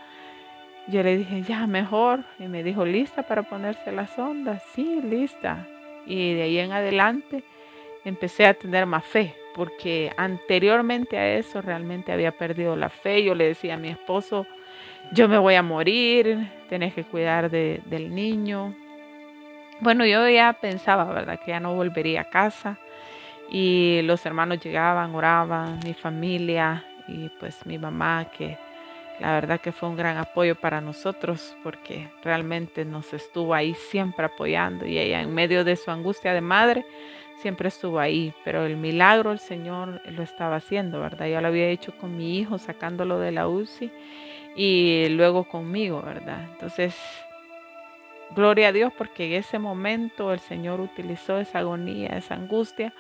Yo 0.88 1.04
le 1.04 1.18
dije, 1.18 1.42
ya 1.42 1.68
mejor. 1.68 2.24
Y 2.40 2.48
me 2.48 2.64
dijo, 2.64 2.86
¿lista 2.86 3.24
para 3.24 3.44
ponerse 3.44 3.92
las 3.92 4.18
ondas? 4.18 4.64
Sí, 4.74 5.02
lista. 5.02 5.68
Y 6.06 6.34
de 6.34 6.44
ahí 6.44 6.60
en 6.60 6.72
adelante 6.72 7.44
empecé 8.06 8.46
a 8.46 8.54
tener 8.54 8.86
más 8.86 9.06
fe, 9.06 9.36
porque 9.54 10.12
anteriormente 10.16 11.18
a 11.18 11.36
eso 11.36 11.62
realmente 11.62 12.14
había 12.14 12.32
perdido 12.32 12.76
la 12.76 12.90
fe. 12.90 13.24
Yo 13.24 13.36
le 13.36 13.48
decía 13.48 13.74
a 13.74 13.78
mi 13.78 13.90
esposo, 13.90 14.48
yo 15.12 15.28
me 15.28 15.38
voy 15.38 15.56
a 15.56 15.64
morir, 15.64 16.50
tenés 16.70 16.94
que 16.94 17.04
cuidar 17.04 17.50
del 17.50 18.16
niño. 18.16 18.74
Bueno, 19.82 20.06
yo 20.06 20.28
ya 20.30 20.54
pensaba, 20.54 21.04
¿verdad? 21.06 21.40
Que 21.44 21.52
ya 21.52 21.60
no 21.60 21.76
volvería 21.76 22.22
a 22.22 22.30
casa. 22.30 22.78
Y 23.50 24.02
los 24.04 24.26
hermanos 24.26 24.60
llegaban, 24.60 25.14
oraban, 25.16 25.80
mi 25.86 25.94
familia 25.94 26.84
y 27.08 27.30
pues 27.40 27.66
mi 27.66 27.78
mamá, 27.78 28.28
que 28.38 28.58
la 29.20 29.34
verdad 29.34 29.60
que 29.60 29.72
fue 29.72 29.90
un 29.90 29.96
gran 29.98 30.18
apoyo 30.18 30.56
para 30.56 30.80
nosotros 30.82 31.56
porque 31.64 32.10
realmente 32.24 32.86
nos 32.86 33.14
estuvo 33.14 33.54
ahí 33.54 33.74
siempre 33.74 34.26
apoyando 34.26 34.86
y 34.86 34.98
ella 34.98 35.22
en 35.22 35.34
medio 35.34 35.64
de 35.64 35.76
su 35.76 35.90
angustia 35.90 36.34
de 36.34 36.42
madre 36.42 36.86
siempre 37.42 37.68
estuvo 37.68 38.00
ahí, 38.00 38.34
pero 38.44 38.66
el 38.66 38.78
milagro 38.78 39.32
el 39.32 39.40
Señor 39.40 40.02
lo 40.06 40.24
estaba 40.24 40.58
haciendo, 40.58 41.00
¿verdad? 41.00 41.28
Ya 41.28 41.42
lo 41.42 41.48
había 41.48 41.68
hecho 41.68 41.96
con 41.98 42.18
mi 42.18 42.38
hijo 42.38 42.58
sacándolo 42.58 43.20
de 43.20 43.32
la 43.32 43.48
UCI 43.48 43.92
y 44.56 45.08
luego 45.10 45.44
conmigo, 45.44 46.02
¿verdad? 46.02 46.44
Entonces, 46.52 46.96
gloria 48.36 48.70
a 48.70 48.72
Dios 48.72 48.92
porque 48.98 49.26
en 49.26 49.34
ese 49.34 49.60
momento 49.60 50.34
el 50.34 50.40
Señor 50.40 50.82
utilizó 50.82 51.40
esa 51.40 51.60
agonía, 51.60 52.10
esa 52.10 52.36
angustia 52.36 52.94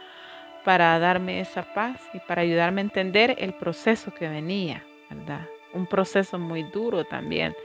para 0.63 0.97
darme 0.99 1.39
esa 1.39 1.63
paz 1.73 2.01
y 2.13 2.19
para 2.19 2.41
ayudarme 2.41 2.81
a 2.81 2.85
entender 2.85 3.35
el 3.39 3.53
proceso 3.53 4.13
que 4.13 4.27
venía, 4.27 4.83
¿verdad? 5.09 5.47
Un 5.73 5.85
proceso 5.85 6.39
muy 6.39 6.63
duro 6.63 7.03
también, 7.05 7.55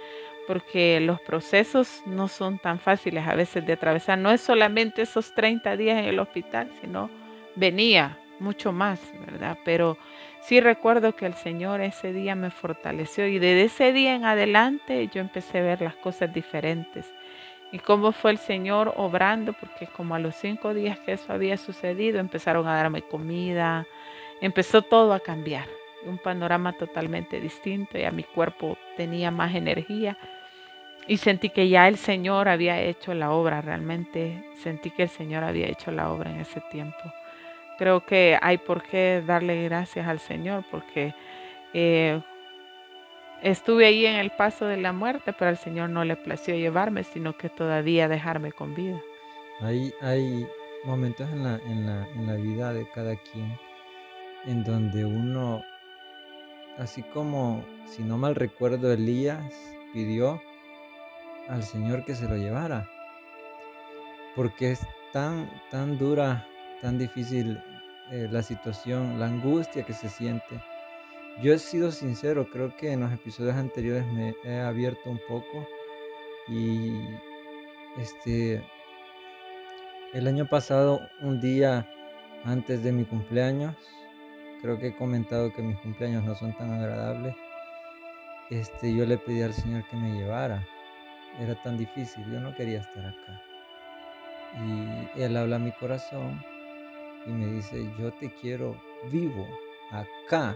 porque 0.46 1.00
los 1.00 1.20
procesos 1.20 2.02
no 2.06 2.28
son 2.28 2.58
tan 2.58 2.78
fáciles 2.78 3.26
a 3.26 3.34
veces 3.34 3.64
de 3.64 3.74
atravesar. 3.74 4.18
No 4.18 4.30
es 4.30 4.40
solamente 4.40 5.02
esos 5.02 5.34
30 5.34 5.76
días 5.76 5.98
en 5.98 6.06
el 6.06 6.18
hospital, 6.18 6.70
sino 6.80 7.10
venía 7.54 8.18
mucho 8.38 8.72
más, 8.72 9.00
¿verdad? 9.24 9.56
Pero 9.64 9.96
sí 10.42 10.60
recuerdo 10.60 11.14
que 11.14 11.26
el 11.26 11.34
Señor 11.34 11.80
ese 11.80 12.12
día 12.12 12.34
me 12.34 12.50
fortaleció 12.50 13.26
y 13.26 13.38
desde 13.38 13.64
ese 13.64 13.92
día 13.92 14.14
en 14.14 14.24
adelante 14.24 15.08
yo 15.12 15.20
empecé 15.20 15.58
a 15.58 15.62
ver 15.62 15.80
las 15.80 15.94
cosas 15.96 16.32
diferentes. 16.32 17.12
Y 17.70 17.78
cómo 17.78 18.12
fue 18.12 18.32
el 18.32 18.38
Señor 18.38 18.92
obrando, 18.96 19.54
porque 19.54 19.86
como 19.86 20.14
a 20.14 20.18
los 20.18 20.34
cinco 20.34 20.74
días 20.74 20.98
que 20.98 21.12
eso 21.12 21.32
había 21.32 21.56
sucedido, 21.56 22.18
empezaron 22.20 22.66
a 22.66 22.74
darme 22.74 23.00
comida, 23.00 23.86
empezó 24.42 24.82
todo 24.82 25.14
a 25.14 25.20
cambiar 25.20 25.66
un 26.06 26.18
panorama 26.18 26.72
totalmente 26.72 27.40
distinto, 27.40 27.98
ya 27.98 28.10
mi 28.10 28.24
cuerpo 28.24 28.76
tenía 28.96 29.30
más 29.30 29.54
energía 29.54 30.16
y 31.06 31.16
sentí 31.16 31.50
que 31.50 31.68
ya 31.68 31.88
el 31.88 31.96
Señor 31.96 32.48
había 32.48 32.80
hecho 32.80 33.14
la 33.14 33.32
obra, 33.32 33.60
realmente 33.60 34.44
sentí 34.54 34.90
que 34.90 35.04
el 35.04 35.08
Señor 35.08 35.44
había 35.44 35.66
hecho 35.66 35.90
la 35.90 36.10
obra 36.10 36.30
en 36.30 36.40
ese 36.40 36.60
tiempo. 36.70 37.02
Creo 37.78 38.04
que 38.04 38.38
hay 38.40 38.58
por 38.58 38.82
qué 38.82 39.22
darle 39.26 39.64
gracias 39.64 40.06
al 40.06 40.20
Señor 40.20 40.64
porque 40.70 41.14
eh, 41.74 42.20
estuve 43.42 43.86
ahí 43.86 44.06
en 44.06 44.16
el 44.16 44.30
paso 44.30 44.66
de 44.66 44.76
la 44.76 44.92
muerte, 44.92 45.32
pero 45.32 45.48
al 45.48 45.56
Señor 45.56 45.90
no 45.90 46.04
le 46.04 46.16
plació 46.16 46.54
llevarme, 46.54 47.02
sino 47.02 47.36
que 47.36 47.48
todavía 47.48 48.08
dejarme 48.08 48.52
con 48.52 48.74
vida. 48.74 49.00
Hay, 49.60 49.92
hay 50.00 50.46
momentos 50.84 51.28
en 51.32 51.42
la, 51.42 51.60
en, 51.66 51.86
la, 51.86 52.08
en 52.14 52.26
la 52.26 52.34
vida 52.34 52.72
de 52.72 52.86
cada 52.94 53.16
quien 53.16 53.58
en 54.44 54.64
donde 54.64 55.04
uno 55.04 55.62
Así 56.78 57.02
como, 57.02 57.64
si 57.86 58.02
no 58.02 58.18
mal 58.18 58.34
recuerdo, 58.34 58.92
Elías 58.92 59.44
pidió 59.92 60.40
al 61.48 61.62
Señor 61.62 62.04
que 62.04 62.14
se 62.14 62.28
lo 62.28 62.36
llevara. 62.36 62.88
Porque 64.34 64.72
es 64.72 64.80
tan, 65.12 65.50
tan 65.70 65.98
dura, 65.98 66.46
tan 66.80 66.98
difícil 66.98 67.60
eh, 68.10 68.28
la 68.30 68.42
situación, 68.42 69.20
la 69.20 69.26
angustia 69.26 69.84
que 69.84 69.92
se 69.92 70.08
siente. 70.08 70.60
Yo 71.42 71.52
he 71.52 71.58
sido 71.58 71.92
sincero, 71.92 72.48
creo 72.50 72.76
que 72.76 72.92
en 72.92 73.00
los 73.00 73.12
episodios 73.12 73.56
anteriores 73.56 74.06
me 74.06 74.34
he 74.44 74.60
abierto 74.60 75.10
un 75.10 75.20
poco 75.28 75.66
y 76.48 76.92
este 77.98 78.62
el 80.12 80.26
año 80.26 80.46
pasado, 80.46 81.00
un 81.22 81.40
día 81.40 81.88
antes 82.44 82.82
de 82.82 82.92
mi 82.92 83.04
cumpleaños, 83.04 83.74
creo 84.62 84.78
que 84.78 84.88
he 84.88 84.96
comentado 84.96 85.52
que 85.52 85.60
mis 85.60 85.76
cumpleaños 85.78 86.22
no 86.24 86.34
son 86.36 86.56
tan 86.56 86.72
agradables. 86.72 87.34
Este, 88.48 88.94
yo 88.94 89.04
le 89.04 89.18
pedí 89.18 89.42
al 89.42 89.52
Señor 89.52 89.84
que 89.88 89.96
me 89.96 90.14
llevara. 90.14 90.66
Era 91.40 91.60
tan 91.62 91.76
difícil, 91.76 92.24
yo 92.30 92.40
no 92.40 92.54
quería 92.54 92.80
estar 92.80 93.04
acá. 93.04 93.42
Y 94.64 95.20
Él 95.20 95.36
habla 95.36 95.56
a 95.56 95.58
mi 95.58 95.72
corazón 95.72 96.42
y 97.26 97.30
me 97.30 97.46
dice, 97.46 97.90
yo 97.98 98.12
te 98.12 98.32
quiero 98.40 98.76
vivo 99.10 99.46
acá 99.90 100.54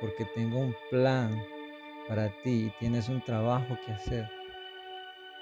porque 0.00 0.24
tengo 0.34 0.58
un 0.58 0.74
plan 0.90 1.30
para 2.08 2.30
ti 2.42 2.66
y 2.66 2.72
tienes 2.80 3.08
un 3.08 3.20
trabajo 3.22 3.78
que 3.84 3.92
hacer. 3.92 4.28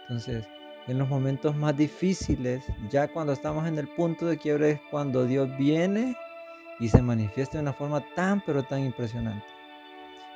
Entonces, 0.03 0.47
en 0.89 0.99
los 0.99 1.09
momentos 1.09 1.55
más 1.57 1.77
difíciles, 1.77 2.65
ya 2.91 3.09
cuando 3.09 3.33
estamos 3.33 3.67
en 3.67 3.79
el 3.79 3.89
punto 3.89 4.27
de 4.27 4.37
quiebre, 4.37 4.71
es 4.73 4.81
cuando 4.91 5.25
Dios 5.25 5.49
viene 5.57 6.17
y 6.79 6.89
se 6.89 7.03
manifiesta 7.03 7.59
de 7.59 7.62
una 7.62 7.73
forma 7.73 8.03
tan 8.15 8.43
pero 8.45 8.62
tan 8.62 8.81
impresionante. 8.81 9.47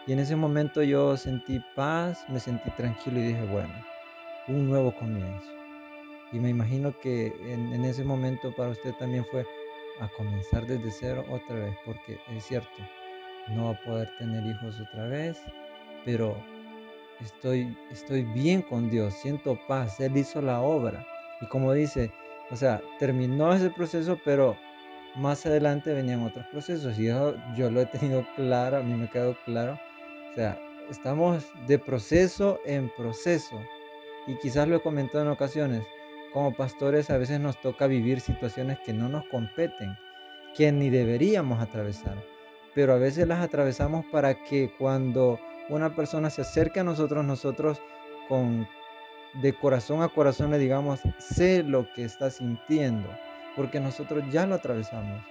Y 0.06 0.12
en 0.12 0.18
ese 0.18 0.36
momento 0.36 0.82
yo 0.82 1.16
sentí 1.16 1.60
paz, 1.76 2.24
me 2.28 2.40
sentí 2.40 2.70
tranquilo 2.70 3.20
y 3.20 3.28
dije, 3.28 3.44
bueno, 3.46 3.74
un 4.48 4.68
nuevo 4.68 4.94
comienzo. 4.94 5.48
Y 6.32 6.38
me 6.38 6.48
imagino 6.48 6.98
que 6.98 7.26
en, 7.46 7.72
en 7.72 7.84
ese 7.84 8.04
momento 8.04 8.54
para 8.54 8.70
usted 8.70 8.94
también 8.94 9.24
fue 9.30 9.44
a 10.00 10.08
comenzar 10.16 10.66
desde 10.66 10.90
cero 10.90 11.24
otra 11.28 11.56
vez, 11.56 11.76
porque 11.84 12.18
es 12.34 12.44
cierto, 12.44 12.70
no 13.48 13.66
va 13.66 13.70
a 13.72 13.84
poder 13.84 14.08
tener 14.18 14.44
hijos 14.46 14.80
otra 14.80 15.06
vez, 15.08 15.38
pero 16.04 16.36
estoy, 17.20 17.76
estoy 17.90 18.24
bien 18.24 18.62
con 18.62 18.90
Dios, 18.90 19.14
siento 19.14 19.58
paz, 19.68 20.00
Él 20.00 20.16
hizo 20.16 20.40
la 20.40 20.60
obra. 20.60 21.06
Y 21.40 21.46
como 21.46 21.72
dice, 21.72 22.10
o 22.50 22.56
sea, 22.56 22.80
terminó 22.98 23.52
ese 23.52 23.70
proceso, 23.70 24.18
pero 24.24 24.56
más 25.16 25.44
adelante 25.46 25.92
venían 25.92 26.22
otros 26.22 26.46
procesos 26.46 26.98
y 26.98 27.06
yo, 27.06 27.34
yo 27.56 27.70
lo 27.70 27.80
he 27.80 27.86
tenido 27.86 28.26
claro, 28.36 28.78
a 28.78 28.82
mí 28.82 28.94
me 28.94 29.08
quedado 29.08 29.36
claro. 29.44 29.78
O 30.30 30.34
sea, 30.34 30.58
estamos 30.90 31.44
de 31.66 31.78
proceso 31.78 32.60
en 32.64 32.90
proceso 32.96 33.60
y 34.26 34.36
quizás 34.38 34.68
lo 34.68 34.76
he 34.76 34.82
comentado 34.82 35.24
en 35.24 35.30
ocasiones. 35.30 35.82
Como 36.32 36.54
pastores 36.54 37.10
a 37.10 37.18
veces 37.18 37.40
nos 37.40 37.60
toca 37.60 37.86
vivir 37.86 38.20
situaciones 38.20 38.78
que 38.80 38.92
no 38.92 39.08
nos 39.08 39.26
competen, 39.26 39.96
que 40.56 40.70
ni 40.70 40.88
deberíamos 40.88 41.60
atravesar, 41.60 42.16
pero 42.74 42.92
a 42.92 42.98
veces 42.98 43.26
las 43.26 43.40
atravesamos 43.40 44.04
para 44.12 44.34
que 44.44 44.72
cuando 44.78 45.40
una 45.68 45.94
persona 45.94 46.30
se 46.30 46.42
acerque 46.42 46.80
a 46.80 46.84
nosotros, 46.84 47.24
nosotros 47.24 47.80
con 48.28 48.66
de 49.34 49.52
corazón 49.52 50.02
a 50.02 50.08
corazón 50.08 50.50
le 50.50 50.58
digamos, 50.58 51.00
sé 51.18 51.62
lo 51.62 51.90
que 51.92 52.04
está 52.04 52.30
sintiendo, 52.30 53.08
porque 53.60 53.78
nosotros 53.78 54.24
ya 54.32 54.46
lo 54.46 54.54
atravesamos. 54.54 55.22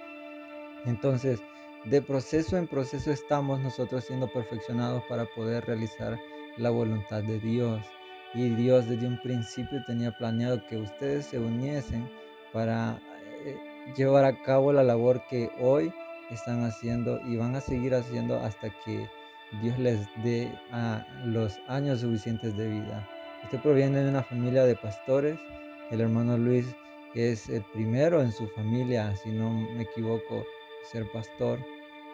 Entonces, 0.86 1.42
de 1.84 2.00
proceso 2.00 2.56
en 2.56 2.68
proceso 2.68 3.10
estamos 3.10 3.58
nosotros 3.58 4.04
siendo 4.04 4.28
perfeccionados 4.28 5.02
para 5.08 5.24
poder 5.34 5.66
realizar 5.66 6.16
la 6.56 6.70
voluntad 6.70 7.24
de 7.24 7.40
Dios. 7.40 7.84
Y 8.32 8.50
Dios 8.50 8.88
desde 8.88 9.08
un 9.08 9.20
principio 9.20 9.82
tenía 9.84 10.12
planeado 10.12 10.64
que 10.68 10.76
ustedes 10.76 11.26
se 11.26 11.40
uniesen 11.40 12.08
para 12.52 13.00
eh, 13.44 13.56
llevar 13.96 14.24
a 14.24 14.40
cabo 14.44 14.72
la 14.72 14.84
labor 14.84 15.24
que 15.28 15.50
hoy 15.58 15.92
están 16.30 16.62
haciendo 16.62 17.20
y 17.26 17.36
van 17.36 17.56
a 17.56 17.60
seguir 17.60 17.96
haciendo 17.96 18.38
hasta 18.38 18.70
que 18.84 19.08
Dios 19.60 19.76
les 19.80 20.06
dé 20.22 20.56
a 20.70 21.04
los 21.24 21.58
años 21.66 22.02
suficientes 22.02 22.56
de 22.56 22.68
vida. 22.68 23.08
Usted 23.42 23.58
proviene 23.58 24.04
de 24.04 24.08
una 24.08 24.22
familia 24.22 24.62
de 24.62 24.76
pastores. 24.76 25.36
El 25.90 26.00
hermano 26.00 26.38
Luis 26.38 26.66
es 27.14 27.48
el 27.48 27.62
primero 27.72 28.20
en 28.22 28.32
su 28.32 28.46
familia, 28.48 29.14
si 29.16 29.30
no 29.30 29.50
me 29.50 29.82
equivoco, 29.82 30.44
ser 30.90 31.10
pastor. 31.12 31.58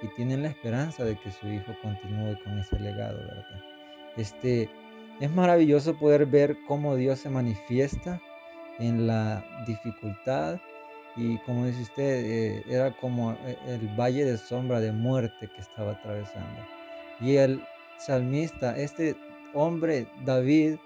Y 0.03 0.09
tienen 0.09 0.43
la 0.43 0.49
esperanza 0.49 1.05
de 1.05 1.17
que 1.17 1.31
su 1.31 1.49
hijo 1.49 1.73
continúe 1.81 2.37
con 2.45 2.59
ese 2.59 2.79
legado, 2.79 3.19
¿verdad? 3.19 3.63
Este, 4.17 4.69
es 5.21 5.31
maravilloso 5.31 5.95
poder 5.97 6.27
ver 6.27 6.57
cómo 6.69 6.97
Dios 6.97 7.21
se 7.21 7.31
manifiesta 7.31 8.21
en 8.79 9.07
la 9.07 9.43
dificultad 9.67 10.61
y 11.17 11.39
como 11.39 11.65
dice 11.65 11.83
usted, 11.83 12.25
eh, 12.25 12.63
era 12.69 12.95
como 12.99 13.33
eh, 13.33 13.57
el 13.67 13.89
valle 13.99 14.25
de 14.25 14.37
sombra 14.37 14.81
de 14.81 14.93
muerte 14.93 15.49
que 15.49 15.61
estaba 15.63 15.93
atravesando. 15.93 16.61
Y 17.21 17.37
el 17.37 17.63
salmista, 17.99 18.77
este 18.77 19.17
hombre 19.55 20.07
David, 20.27 20.77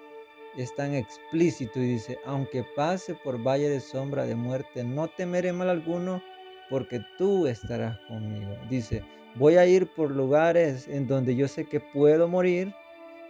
es 0.57 0.75
tan 0.75 0.95
explícito 0.95 1.79
y 1.79 1.87
dice, 1.87 2.19
aunque 2.25 2.65
pase 2.77 3.15
por 3.15 3.43
valle 3.43 3.69
de 3.69 3.81
sombra 3.81 4.27
de 4.27 4.35
muerte, 4.35 4.85
no 4.85 5.09
temeré 5.09 5.53
mal 5.53 5.69
alguno, 5.69 6.23
porque 6.69 7.01
tú 7.19 7.47
estarás 7.47 7.99
conmigo. 8.09 8.57
Dice, 8.69 9.03
voy 9.35 9.57
a 9.57 9.67
ir 9.67 9.89
por 9.89 10.11
lugares 10.11 10.89
en 10.89 11.07
donde 11.07 11.37
yo 11.37 11.49
sé 11.49 11.65
que 11.65 11.81
puedo 11.81 12.29
morir, 12.29 12.73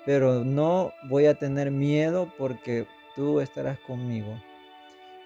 pero 0.06 0.44
no 0.44 0.92
voy 1.08 1.26
a 1.26 1.34
tener 1.34 1.70
miedo 1.70 2.32
porque 2.38 2.86
tú 3.16 3.40
estarás 3.40 3.78
conmigo. 3.80 4.40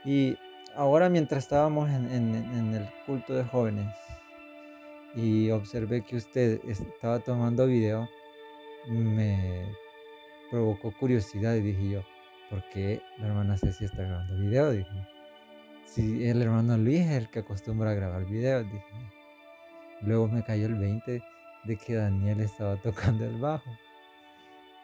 Y 0.05 0.37
ahora 0.75 1.09
mientras 1.09 1.45
estábamos 1.45 1.91
en, 1.91 2.75
el 2.75 2.89
culto 3.07 3.35
de 3.35 3.45
jóvenes 3.45 3.87
y 5.15 5.51
observé 5.51 6.03
que 6.03 6.17
usted 6.17 6.61
estaba 6.69 7.21
tomando 7.21 7.67
video, 7.67 8.09
me 8.89 9.65
provocó 10.55 10.93
curiosidad 10.93 11.57
y 11.57 11.62
dije 11.62 11.88
yo, 11.88 12.05
¿por 12.49 12.62
qué 12.69 13.03
la 13.19 13.27
hermana 13.27 13.59
Ceci 13.59 13.87
está 13.87 14.05
grabando 14.05 14.37
video? 14.37 14.71
Dije, 14.71 15.09
si 15.85 16.29
el 16.29 16.40
hermano 16.43 16.77
Luis 16.77 17.01
es 17.01 17.11
el 17.11 17.29
que 17.29 17.40
acostumbra 17.40 17.90
a 17.90 17.95
grabar 17.95 18.25
videos, 18.25 18.64
dije. 18.64 18.85
Luego 20.03 20.29
me 20.29 20.45
cayó 20.45 20.67
el 20.67 20.77
20 20.77 21.21
de 21.64 21.77
que 21.77 21.95
Daniel 21.95 22.38
estaba 22.38 22.77
tocando 22.83 23.25
el 23.25 23.37
bajo. 23.37 23.69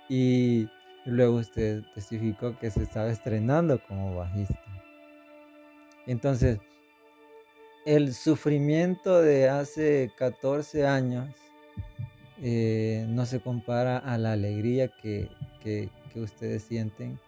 Y 0.08 0.68
luego 1.04 1.36
usted 1.36 1.84
testificó 1.94 2.58
que 2.58 2.72
se 2.72 2.82
estaba 2.82 3.08
estrenando 3.08 3.80
como 3.86 4.16
bajista. 4.16 4.60
Entonces, 6.08 6.58
el 7.86 8.12
sufrimiento 8.12 9.22
de 9.22 9.48
hace 9.48 10.10
14 10.18 10.84
años 10.84 11.32
eh, 12.42 13.06
no 13.08 13.24
se 13.24 13.38
compara 13.38 13.98
a 13.98 14.18
la 14.18 14.32
alegría 14.32 14.88
que, 14.88 15.28
que, 15.60 15.88
ustedes 16.16 16.64
sienten 16.64 17.18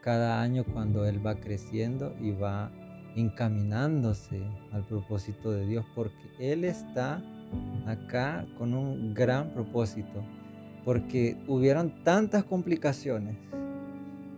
cada 0.00 0.40
año 0.40 0.64
cuando 0.64 1.04
Él 1.04 1.24
va 1.24 1.34
creciendo 1.34 2.14
y 2.20 2.30
va 2.30 2.70
encaminándose 3.16 4.40
al 4.70 4.84
propósito 4.86 5.50
de 5.50 5.66
Dios, 5.66 5.84
porque 5.96 6.30
Él 6.38 6.64
está 6.64 7.22
acá 7.86 8.46
con 8.56 8.72
un 8.72 9.14
gran 9.14 9.52
propósito, 9.52 10.22
porque 10.84 11.36
hubieron 11.48 12.04
tantas 12.04 12.44
complicaciones, 12.44 13.36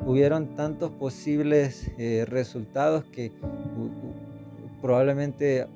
hubieron 0.07 0.55
tantos 0.55 0.91
posibles 0.93 1.91
eh, 1.99 2.25
resultados 2.27 3.05
que 3.05 3.33
probablemente 4.81 5.67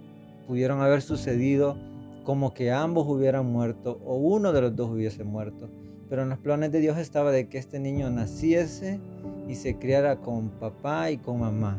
pudieron 0.46 0.80
haber 0.80 1.02
sucedido 1.02 1.76
como 2.24 2.54
que 2.54 2.70
ambos 2.70 3.06
hubieran 3.08 3.46
muerto 3.46 4.00
o 4.04 4.16
uno 4.16 4.52
de 4.52 4.60
los 4.60 4.76
dos 4.76 4.90
hubiese 4.90 5.24
muerto. 5.24 5.68
Pero 6.10 6.22
en 6.24 6.28
los 6.28 6.38
planes 6.38 6.72
de 6.72 6.80
Dios 6.80 6.98
estaba 6.98 7.30
de 7.30 7.48
que 7.48 7.56
este 7.56 7.78
niño 7.78 8.10
naciese 8.10 9.00
y 9.48 9.54
se 9.54 9.78
criara 9.78 10.16
con 10.16 10.50
papá 10.50 11.12
y 11.12 11.18
con 11.18 11.38
mamá, 11.38 11.78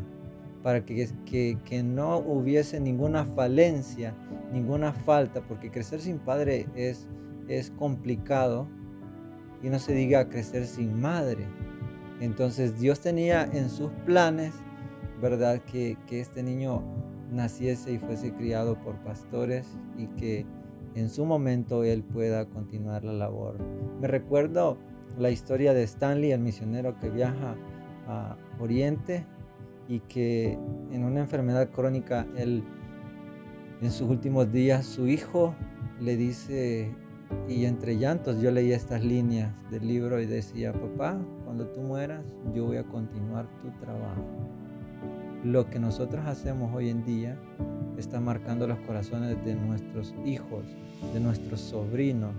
para 0.63 0.85
que, 0.85 1.09
que, 1.25 1.57
que 1.65 1.83
no 1.83 2.17
hubiese 2.17 2.79
ninguna 2.79 3.25
falencia, 3.25 4.15
ninguna 4.53 4.93
falta, 4.93 5.41
porque 5.41 5.69
crecer 5.69 5.99
sin 5.99 6.17
padre 6.17 6.65
es, 6.75 7.07
es 7.49 7.71
complicado 7.71 8.67
y 9.61 9.69
no 9.69 9.79
se 9.79 9.93
diga 9.93 10.29
crecer 10.29 10.65
sin 10.65 11.01
madre. 11.01 11.45
Entonces 12.21 12.79
Dios 12.79 13.01
tenía 13.01 13.43
en 13.43 13.69
sus 13.69 13.91
planes, 14.05 14.53
¿verdad? 15.21 15.59
Que, 15.69 15.97
que 16.07 16.21
este 16.21 16.41
niño 16.41 16.81
naciese 17.31 17.91
y 17.91 17.99
fuese 17.99 18.31
criado 18.31 18.79
por 18.79 18.95
pastores 19.03 19.67
y 19.97 20.07
que 20.07 20.45
en 20.95 21.09
su 21.09 21.25
momento 21.25 21.83
él 21.83 22.03
pueda 22.03 22.45
continuar 22.45 23.03
la 23.03 23.13
labor. 23.13 23.57
Me 23.99 24.07
recuerdo 24.07 24.77
la 25.17 25.29
historia 25.29 25.73
de 25.73 25.83
Stanley, 25.83 26.31
el 26.31 26.39
misionero 26.41 26.97
que 26.99 27.09
viaja 27.09 27.55
a 28.07 28.35
Oriente 28.59 29.25
y 29.87 29.99
que 29.99 30.57
en 30.91 31.03
una 31.03 31.21
enfermedad 31.21 31.69
crónica 31.69 32.25
él 32.37 32.63
en 33.81 33.91
sus 33.91 34.09
últimos 34.09 34.51
días 34.51 34.85
su 34.85 35.07
hijo 35.07 35.55
le 35.99 36.15
dice 36.15 36.91
y 37.47 37.65
entre 37.65 37.97
llantos 37.97 38.41
yo 38.41 38.51
leía 38.51 38.75
estas 38.75 39.03
líneas 39.03 39.51
del 39.71 39.87
libro 39.87 40.19
y 40.19 40.25
decía, 40.25 40.73
papá, 40.73 41.17
cuando 41.45 41.67
tú 41.67 41.81
mueras 41.81 42.25
yo 42.53 42.65
voy 42.65 42.77
a 42.77 42.83
continuar 42.83 43.47
tu 43.61 43.69
trabajo 43.79 44.60
lo 45.43 45.69
que 45.69 45.79
nosotros 45.79 46.25
hacemos 46.25 46.73
hoy 46.73 46.89
en 46.89 47.03
día 47.03 47.37
está 47.97 48.19
marcando 48.19 48.67
los 48.67 48.79
corazones 48.79 49.43
de 49.43 49.55
nuestros 49.55 50.13
hijos, 50.25 50.65
de 51.13 51.19
nuestros 51.19 51.59
sobrinos, 51.61 52.33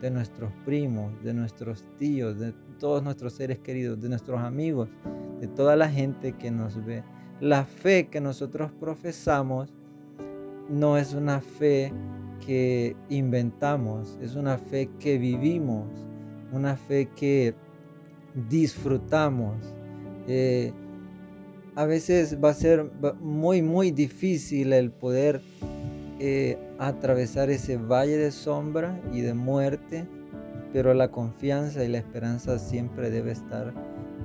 de 0.00 0.10
nuestros 0.10 0.52
primos, 0.64 1.12
de 1.22 1.34
nuestros 1.34 1.84
tíos, 1.98 2.38
de 2.38 2.52
todos 2.78 3.02
nuestros 3.02 3.32
seres 3.32 3.58
queridos, 3.58 4.00
de 4.00 4.08
nuestros 4.08 4.40
amigos, 4.40 4.88
de 5.40 5.48
toda 5.48 5.76
la 5.76 5.88
gente 5.88 6.32
que 6.32 6.50
nos 6.50 6.84
ve. 6.84 7.02
La 7.40 7.64
fe 7.64 8.08
que 8.08 8.20
nosotros 8.20 8.72
profesamos 8.72 9.72
no 10.68 10.96
es 10.96 11.14
una 11.14 11.40
fe 11.40 11.92
que 12.44 12.96
inventamos, 13.08 14.18
es 14.20 14.34
una 14.34 14.58
fe 14.58 14.90
que 14.98 15.18
vivimos, 15.18 15.86
una 16.52 16.76
fe 16.76 17.08
que 17.16 17.54
disfrutamos. 18.48 19.56
Eh, 20.26 20.72
a 21.78 21.86
veces 21.86 22.38
va 22.42 22.50
a 22.50 22.54
ser 22.54 22.90
muy, 23.20 23.62
muy 23.62 23.92
difícil 23.92 24.72
el 24.72 24.90
poder 24.90 25.40
eh, 26.18 26.58
atravesar 26.80 27.50
ese 27.50 27.76
valle 27.76 28.16
de 28.16 28.32
sombra 28.32 29.00
y 29.12 29.20
de 29.20 29.32
muerte, 29.32 30.04
pero 30.72 30.92
la 30.92 31.12
confianza 31.12 31.84
y 31.84 31.88
la 31.88 31.98
esperanza 31.98 32.58
siempre 32.58 33.10
debe 33.10 33.30
estar 33.30 33.72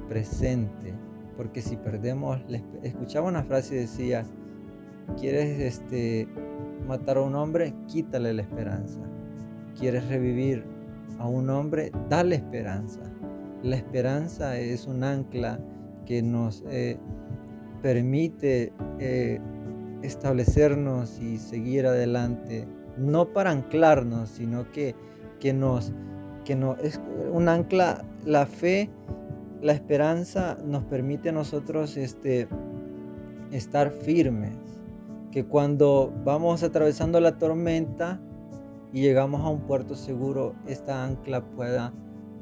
presente, 0.09 0.95
porque 1.37 1.61
si 1.61 1.75
perdemos, 1.75 2.41
escuchaba 2.81 3.27
una 3.27 3.43
frase 3.43 3.75
y 3.75 3.79
decía, 3.81 4.25
¿quieres 5.19 5.59
este, 5.59 6.27
matar 6.87 7.17
a 7.17 7.21
un 7.21 7.35
hombre? 7.35 7.75
Quítale 7.85 8.33
la 8.33 8.41
esperanza. 8.41 8.99
¿Quieres 9.79 10.07
revivir 10.07 10.63
a 11.19 11.27
un 11.27 11.51
hombre? 11.51 11.91
Dale 12.09 12.33
esperanza. 12.33 13.01
La 13.61 13.75
esperanza 13.75 14.57
es 14.57 14.87
un 14.87 15.03
ancla 15.03 15.59
que 16.07 16.23
nos... 16.23 16.63
Eh, 16.71 16.97
permite 17.83 18.71
eh, 18.97 19.39
establecernos 20.01 21.19
y 21.19 21.37
seguir 21.37 21.85
adelante, 21.85 22.65
no 22.97 23.33
para 23.33 23.51
anclarnos, 23.51 24.29
sino 24.29 24.71
que, 24.71 24.95
que 25.39 25.53
nos, 25.53 25.91
que 26.45 26.55
no 26.55 26.75
es 26.77 26.99
un 27.31 27.49
ancla, 27.49 28.05
la 28.25 28.45
fe, 28.45 28.89
la 29.61 29.73
esperanza 29.73 30.57
nos 30.65 30.83
permite 30.85 31.29
a 31.29 31.31
nosotros 31.33 31.97
este, 31.97 32.47
estar 33.51 33.91
firmes, 33.91 34.57
que 35.31 35.45
cuando 35.45 36.13
vamos 36.23 36.63
atravesando 36.63 37.19
la 37.19 37.37
tormenta 37.37 38.21
y 38.93 39.01
llegamos 39.01 39.41
a 39.41 39.49
un 39.49 39.61
puerto 39.61 39.95
seguro, 39.95 40.55
esta 40.67 41.03
ancla 41.03 41.43
pueda, 41.43 41.93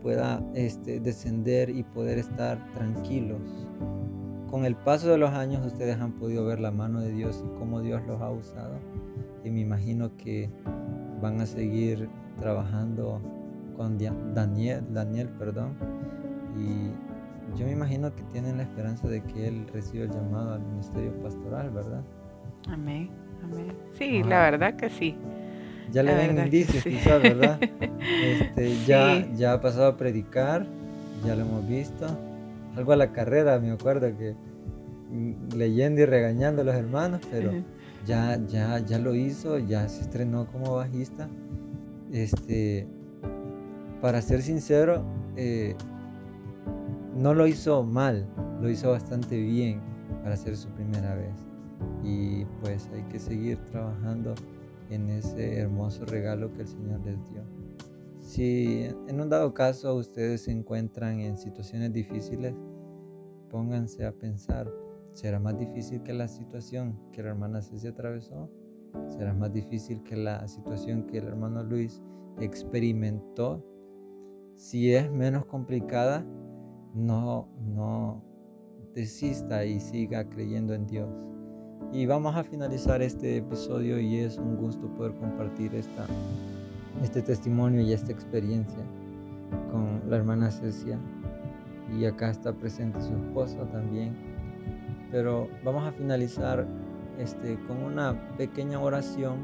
pueda 0.04 0.44
este, 0.54 1.00
descender 1.00 1.72
y 1.72 1.82
poder 1.82 2.20
estar 2.20 2.64
tranquilos 2.74 3.71
con 4.52 4.66
el 4.66 4.76
paso 4.76 5.10
de 5.10 5.18
los 5.18 5.32
años 5.32 5.66
ustedes 5.66 5.98
han 6.00 6.12
podido 6.12 6.46
ver 6.46 6.60
la 6.60 6.72
mano 6.72 7.00
de 7.00 7.14
Dios 7.14 7.42
y 7.44 7.58
cómo 7.58 7.82
Dios 7.82 8.02
los 8.06 8.22
ha 8.22 8.30
usado. 8.30 8.76
Y 9.46 9.50
me 9.50 9.62
imagino 9.62 10.16
que 10.18 10.50
van 11.22 11.40
a 11.40 11.46
seguir 11.46 12.10
trabajando 12.40 13.22
con 13.78 13.98
Daniel, 14.36 14.84
Daniel 14.94 15.30
perdón, 15.40 15.76
y 16.58 16.92
yo 17.58 17.66
me 17.66 17.72
imagino 17.72 18.14
que 18.14 18.24
tienen 18.24 18.58
la 18.58 18.64
esperanza 18.64 19.08
de 19.08 19.24
que 19.24 19.48
él 19.48 19.66
reciba 19.74 20.04
el 20.04 20.12
llamado 20.12 20.56
al 20.56 20.62
ministerio 20.62 21.14
pastoral, 21.24 21.70
¿verdad? 21.72 22.04
Amén, 22.68 23.10
amén. 23.44 23.74
Sí, 23.94 24.22
la 24.24 24.42
verdad 24.42 24.76
que 24.76 24.90
sí. 24.90 25.16
Ya 25.92 26.04
le 26.04 26.14
ven 26.14 26.38
indicios, 26.38 26.84
quizás, 26.84 27.22
¿verdad? 27.22 27.60
Este, 28.24 28.76
ya, 28.86 29.28
ya 29.36 29.54
ha 29.54 29.62
pasado 29.62 29.88
a 29.88 29.98
predicar, 29.98 30.66
ya 31.26 31.36
lo 31.36 31.42
hemos 31.42 31.68
visto. 31.68 32.08
Algo 32.76 32.94
a 32.94 32.96
la 32.96 33.12
carrera, 33.12 33.60
me 33.60 33.72
acuerdo 33.72 34.16
que 34.18 34.36
mm, 35.10 35.56
leyendo 35.56 36.02
y 36.02 36.06
regañando 36.06 36.62
a 36.62 36.66
los 36.66 36.76
hermanos, 36.76 37.22
pero 37.30 37.52
ya, 38.06 38.40
ya, 38.48 38.80
ya 38.80 39.00
lo 39.00 39.16
hizo, 39.16 39.58
ya 39.60 39.88
se 39.88 40.02
estrenó 40.02 40.48
como 40.48 40.76
bajista. 40.76 41.30
Este, 42.12 42.88
para 44.02 44.22
ser 44.22 44.42
sincero, 44.42 45.04
eh, 45.36 45.76
no 47.16 47.34
lo 47.34 47.48
hizo 47.48 47.84
mal, 47.84 48.28
lo 48.62 48.70
hizo 48.70 48.92
bastante 48.92 49.40
bien 49.40 49.82
para 50.24 50.36
ser 50.38 50.58
su 50.58 50.70
primera 50.70 51.16
vez. 51.16 51.36
Y 52.04 52.46
pues 52.62 52.90
hay 52.94 53.04
que 53.04 53.20
seguir 53.20 53.58
trabajando 53.66 54.34
en 54.90 55.10
ese 55.10 55.60
hermoso 55.60 56.06
regalo 56.06 56.52
que 56.54 56.62
el 56.62 56.68
Señor 56.68 57.00
les 57.06 57.18
dio. 57.30 57.61
Si 58.32 58.88
en 59.10 59.20
un 59.20 59.28
dado 59.30 59.54
caso 59.54 59.94
ustedes 59.94 60.44
se 60.44 60.52
encuentran 60.52 61.20
en 61.20 61.38
situaciones 61.38 61.92
difíciles, 61.92 62.56
pónganse 63.50 64.06
a 64.06 64.14
pensar, 64.14 64.72
¿será 65.12 65.38
más 65.38 65.60
difícil 65.60 66.02
que 66.02 66.14
la 66.14 66.30
situación 66.30 66.98
que 67.12 67.24
la 67.24 67.32
hermana 67.32 67.62
Ceci 67.62 67.88
atravesó? 67.90 68.50
¿Será 69.08 69.34
más 69.34 69.52
difícil 69.52 70.02
que 70.04 70.16
la 70.16 70.48
situación 70.48 71.08
que 71.08 71.18
el 71.18 71.26
hermano 71.26 71.62
Luis 71.62 72.02
experimentó? 72.40 73.66
Si 74.56 74.94
es 74.94 75.12
menos 75.12 75.46
complicada, 75.46 76.26
no, 76.96 77.50
no 77.60 78.24
desista 78.96 79.66
y 79.66 79.82
siga 79.82 80.30
creyendo 80.30 80.74
en 80.74 80.88
Dios. 80.88 81.10
Y 81.92 82.06
vamos 82.06 82.34
a 82.38 82.46
finalizar 82.46 83.02
este 83.02 83.36
episodio 83.36 84.00
y 84.00 84.20
es 84.20 84.38
un 84.38 84.56
gusto 84.56 84.88
poder 84.96 85.16
compartir 85.16 85.76
esta, 85.76 86.08
este 87.02 87.22
testimonio 87.22 87.82
y 87.82 87.94
esta 87.94 88.12
experiencia 88.12 88.84
con 89.72 90.02
la 90.10 90.18
hermana 90.18 90.52
Cecia. 90.52 90.98
Y 91.98 92.06
acá 92.06 92.30
está 92.30 92.54
presente 92.54 93.02
su 93.02 93.14
esposo 93.14 93.58
también. 93.72 94.16
Pero 95.12 95.50
vamos 95.64 95.86
a 95.86 95.92
finalizar 95.92 96.66
este, 97.18 97.58
con 97.68 97.84
una 97.84 98.16
pequeña 98.38 98.80
oración 98.80 99.40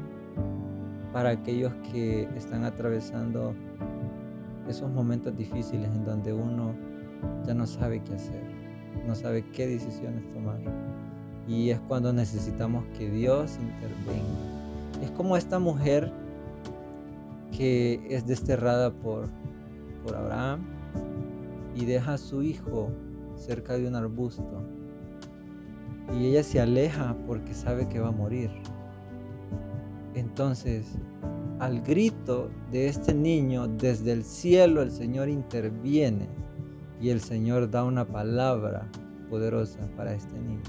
para 1.12 1.30
aquellos 1.30 1.72
que 1.92 2.28
están 2.36 2.64
atravesando 2.64 3.54
esos 4.68 4.90
momentos 4.90 5.36
difíciles 5.36 5.88
en 5.94 6.04
donde 6.04 6.32
uno 6.32 6.74
ya 7.46 7.54
no 7.54 7.66
sabe 7.66 8.02
qué 8.02 8.14
hacer, 8.14 8.42
no 9.06 9.14
sabe 9.14 9.44
qué 9.52 9.66
decisiones 9.66 10.30
tomar. 10.32 10.58
Y 11.46 11.70
es 11.70 11.80
cuando 11.80 12.12
necesitamos 12.12 12.84
que 12.98 13.10
Dios 13.10 13.58
intervenga. 13.60 15.02
Es 15.02 15.10
como 15.12 15.36
esta 15.36 15.58
mujer 15.58 16.12
que 17.56 18.00
es 18.08 18.26
desterrada 18.26 18.92
por, 18.92 19.28
por 20.04 20.16
Abraham 20.16 20.60
y 21.74 21.84
deja 21.84 22.14
a 22.14 22.18
su 22.18 22.42
hijo 22.42 22.90
cerca 23.36 23.74
de 23.74 23.86
un 23.86 23.94
arbusto. 23.94 24.62
Y 26.18 26.26
ella 26.26 26.42
se 26.42 26.60
aleja 26.60 27.16
porque 27.26 27.54
sabe 27.54 27.88
que 27.88 28.00
va 28.00 28.08
a 28.08 28.12
morir. 28.12 28.50
Entonces, 30.14 30.86
al 31.60 31.80
grito 31.82 32.50
de 32.70 32.88
este 32.88 33.14
niño, 33.14 33.68
desde 33.68 34.12
el 34.12 34.24
cielo 34.24 34.82
el 34.82 34.90
Señor 34.90 35.28
interviene 35.28 36.28
y 37.00 37.10
el 37.10 37.20
Señor 37.20 37.70
da 37.70 37.84
una 37.84 38.06
palabra 38.06 38.88
poderosa 39.28 39.80
para 39.96 40.14
este 40.14 40.38
niño. 40.40 40.62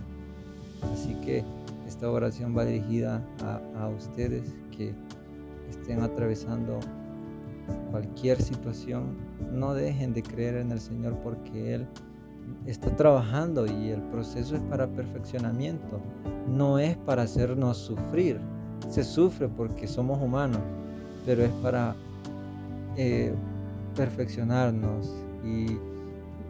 Así 0.94 1.16
que 1.26 1.44
esta 1.88 2.10
oración 2.10 2.56
va 2.56 2.66
dirigida 2.66 3.24
a, 3.76 3.88
ustedes 3.88 4.56
que 4.76 4.94
estén 5.70 6.02
atravesando 6.02 6.80
cualquier 7.92 8.42
situación. 8.42 9.18
No 9.52 9.74
dejen 9.74 10.14
de 10.14 10.24
creer 10.24 10.56
en 10.56 10.72
el 10.72 10.80
Señor 10.80 11.16
porque 11.24 11.76
Él 11.76 11.88
está 12.66 12.96
trabajando 12.96 13.66
y 13.66 13.90
el 13.90 14.02
proceso 14.04 14.56
es 14.56 14.62
para 14.64 14.88
perfeccionamiento. 14.88 16.00
No 16.48 16.80
es 16.80 16.98
para 16.98 17.24
hacernos 17.24 17.78
sufrir. 17.78 18.40
Se 18.90 19.04
sufre 19.04 19.48
porque 19.50 19.88
somos 19.88 20.22
humanos, 20.22 20.62
pero 21.26 21.44
es 21.44 21.52
para 21.62 21.96
eh, 22.96 23.34
perfeccionarnos 23.96 25.14
y 25.44 25.78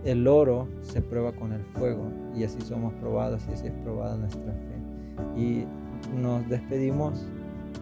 el 0.05 0.27
oro 0.27 0.67
se 0.81 1.01
prueba 1.01 1.33
con 1.33 1.51
el 1.51 1.63
fuego 1.65 2.09
y 2.35 2.43
así 2.43 2.61
somos 2.61 2.93
probados 2.95 3.41
y 3.49 3.53
así 3.53 3.67
es 3.67 3.73
probada 3.83 4.15
nuestra 4.15 4.53
fe. 4.53 5.39
Y 5.39 5.65
nos 6.15 6.47
despedimos 6.47 7.25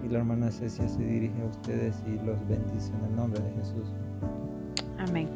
la 0.10 0.20
hermana 0.20 0.52
Cecia 0.52 0.88
se 0.88 1.04
dirige 1.04 1.42
a 1.42 1.46
ustedes 1.46 1.96
y 2.08 2.26
los 2.26 2.40
bendice 2.48 2.92
en 2.94 3.06
el 3.06 3.16
nombre 3.16 3.42
de 3.42 3.52
Jesús. 3.54 3.88
Amén. 4.98 5.28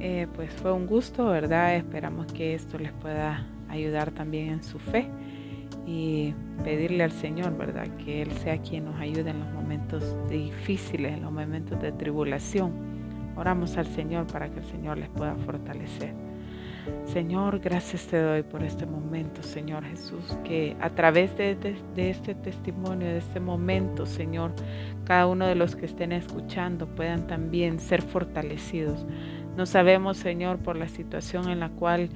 Eh, 0.00 0.26
pues 0.34 0.50
fue 0.52 0.72
un 0.72 0.86
gusto, 0.86 1.26
¿verdad? 1.26 1.76
Esperamos 1.76 2.26
que 2.32 2.54
esto 2.54 2.78
les 2.78 2.92
pueda 2.92 3.46
ayudar 3.68 4.10
también 4.10 4.48
en 4.50 4.62
su 4.62 4.78
fe 4.78 5.08
y 5.86 6.34
pedirle 6.64 7.04
al 7.04 7.12
Señor, 7.12 7.56
¿verdad? 7.56 7.86
Que 8.04 8.22
Él 8.22 8.32
sea 8.32 8.58
quien 8.58 8.84
nos 8.86 8.96
ayude 9.00 9.30
en 9.30 9.40
los 9.40 9.52
momentos 9.52 10.16
difíciles, 10.28 11.14
en 11.14 11.22
los 11.22 11.32
momentos 11.32 11.80
de 11.80 11.92
tribulación 11.92 12.86
Oramos 13.36 13.76
al 13.76 13.86
Señor 13.86 14.26
para 14.26 14.48
que 14.48 14.60
el 14.60 14.64
Señor 14.64 14.96
les 14.96 15.10
pueda 15.10 15.34
fortalecer. 15.34 16.14
Señor, 17.06 17.60
gracias 17.60 18.06
te 18.06 18.20
doy 18.20 18.42
por 18.42 18.62
este 18.62 18.86
momento, 18.86 19.42
Señor 19.42 19.84
Jesús, 19.84 20.38
que 20.44 20.76
a 20.80 20.90
través 20.90 21.36
de, 21.36 21.56
este 21.96 22.34
testimonio, 22.34 23.08
de 23.08 23.18
este 23.18 23.40
momento, 23.40 24.06
Señor, 24.06 24.52
cada 25.04 25.26
uno 25.26 25.46
de 25.46 25.54
los 25.54 25.76
que 25.76 25.86
estén 25.86 26.12
escuchando 26.12 26.86
puedan 26.86 27.26
también 27.26 27.80
ser 27.80 28.02
fortalecidos. 28.02 29.06
No 29.56 29.64
sabemos, 29.64 30.18
Señor, 30.18 30.58
por 30.58 30.76
la 30.76 30.88
situación 30.88 31.48
en 31.48 31.60
la 31.60 31.70
cual 31.70 32.10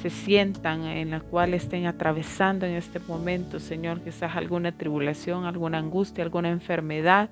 se 0.00 0.08
sientan, 0.08 0.84
en 0.84 1.10
la 1.10 1.20
cual 1.20 1.52
estén 1.52 1.86
atravesando 1.86 2.64
en 2.64 2.72
este 2.72 3.00
momento, 3.00 3.60
Señor, 3.60 4.00
quizás 4.00 4.34
alguna 4.34 4.72
tribulación, 4.72 5.44
alguna 5.44 5.78
angustia, 5.78 6.24
alguna 6.24 6.48
enfermedad 6.48 7.28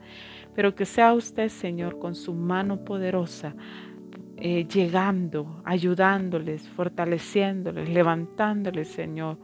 pero 0.55 0.75
que 0.75 0.87
sea 0.87 1.13
usted, 1.13 1.49
Señor, 1.49 1.99
con 1.99 2.15
su 2.15 2.33
mano 2.33 2.85
poderosa, 2.85 3.55
eh, 4.37 4.67
llegando, 4.67 5.63
ayudándoles, 5.65 6.69
fortaleciéndoles, 6.69 7.89
levantándoles, 7.89 8.89
Señor, 8.89 9.39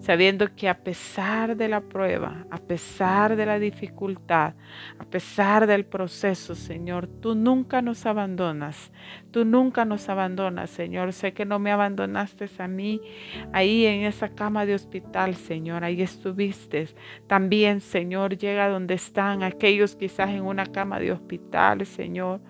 sabiendo 0.00 0.54
que 0.54 0.68
a 0.68 0.78
pesar 0.84 1.56
de 1.56 1.66
la 1.66 1.80
prueba, 1.80 2.46
a 2.50 2.58
pesar 2.58 3.36
de 3.36 3.46
la 3.46 3.58
dificultad, 3.58 4.54
a 4.98 5.04
pesar 5.06 5.66
del 5.66 5.86
proceso, 5.86 6.54
Señor, 6.54 7.06
tú 7.06 7.34
nunca 7.34 7.80
nos 7.80 8.04
abandonas, 8.04 8.92
tú 9.30 9.46
nunca 9.46 9.86
nos 9.86 10.10
abandonas, 10.10 10.68
Señor. 10.68 11.14
Sé 11.14 11.32
que 11.32 11.46
no 11.46 11.58
me 11.58 11.72
abandonaste 11.72 12.50
a 12.58 12.68
mí 12.68 13.00
ahí 13.52 13.86
en 13.86 14.02
esa 14.02 14.28
cama 14.28 14.66
de 14.66 14.74
hospital, 14.74 15.36
Señor, 15.36 15.84
ahí 15.84 16.02
estuviste. 16.02 16.88
También, 17.26 17.80
Señor, 17.80 18.36
llega 18.36 18.68
donde 18.68 18.94
están 18.94 19.42
aquellos 19.42 19.96
quizás 19.96 20.28
en 20.28 20.42
una 20.42 20.66
cama 20.66 21.00
de 21.00 21.12
hospital, 21.12 21.86
Señor 21.86 22.42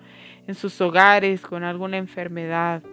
en 0.47 0.55
sus 0.55 0.79
hogares 0.81 1.41
con 1.41 1.63
alguna 1.63 1.97
enfermedad 1.97 2.83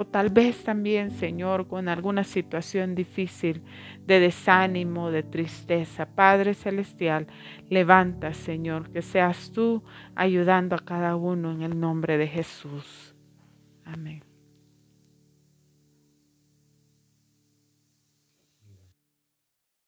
o 0.00 0.04
tal 0.04 0.30
vez 0.30 0.62
también, 0.62 1.10
Señor, 1.10 1.66
con 1.66 1.88
alguna 1.88 2.22
situación 2.22 2.94
difícil 2.94 3.62
de 4.06 4.20
desánimo, 4.20 5.10
de 5.10 5.24
tristeza. 5.24 6.06
Padre 6.06 6.54
Celestial, 6.54 7.26
levanta, 7.68 8.32
Señor, 8.32 8.92
que 8.92 9.02
seas 9.02 9.50
tú 9.50 9.82
ayudando 10.14 10.76
a 10.76 10.84
cada 10.84 11.16
uno 11.16 11.50
en 11.50 11.62
el 11.62 11.80
nombre 11.80 12.16
de 12.16 12.28
Jesús. 12.28 13.16
Amén. 13.84 14.27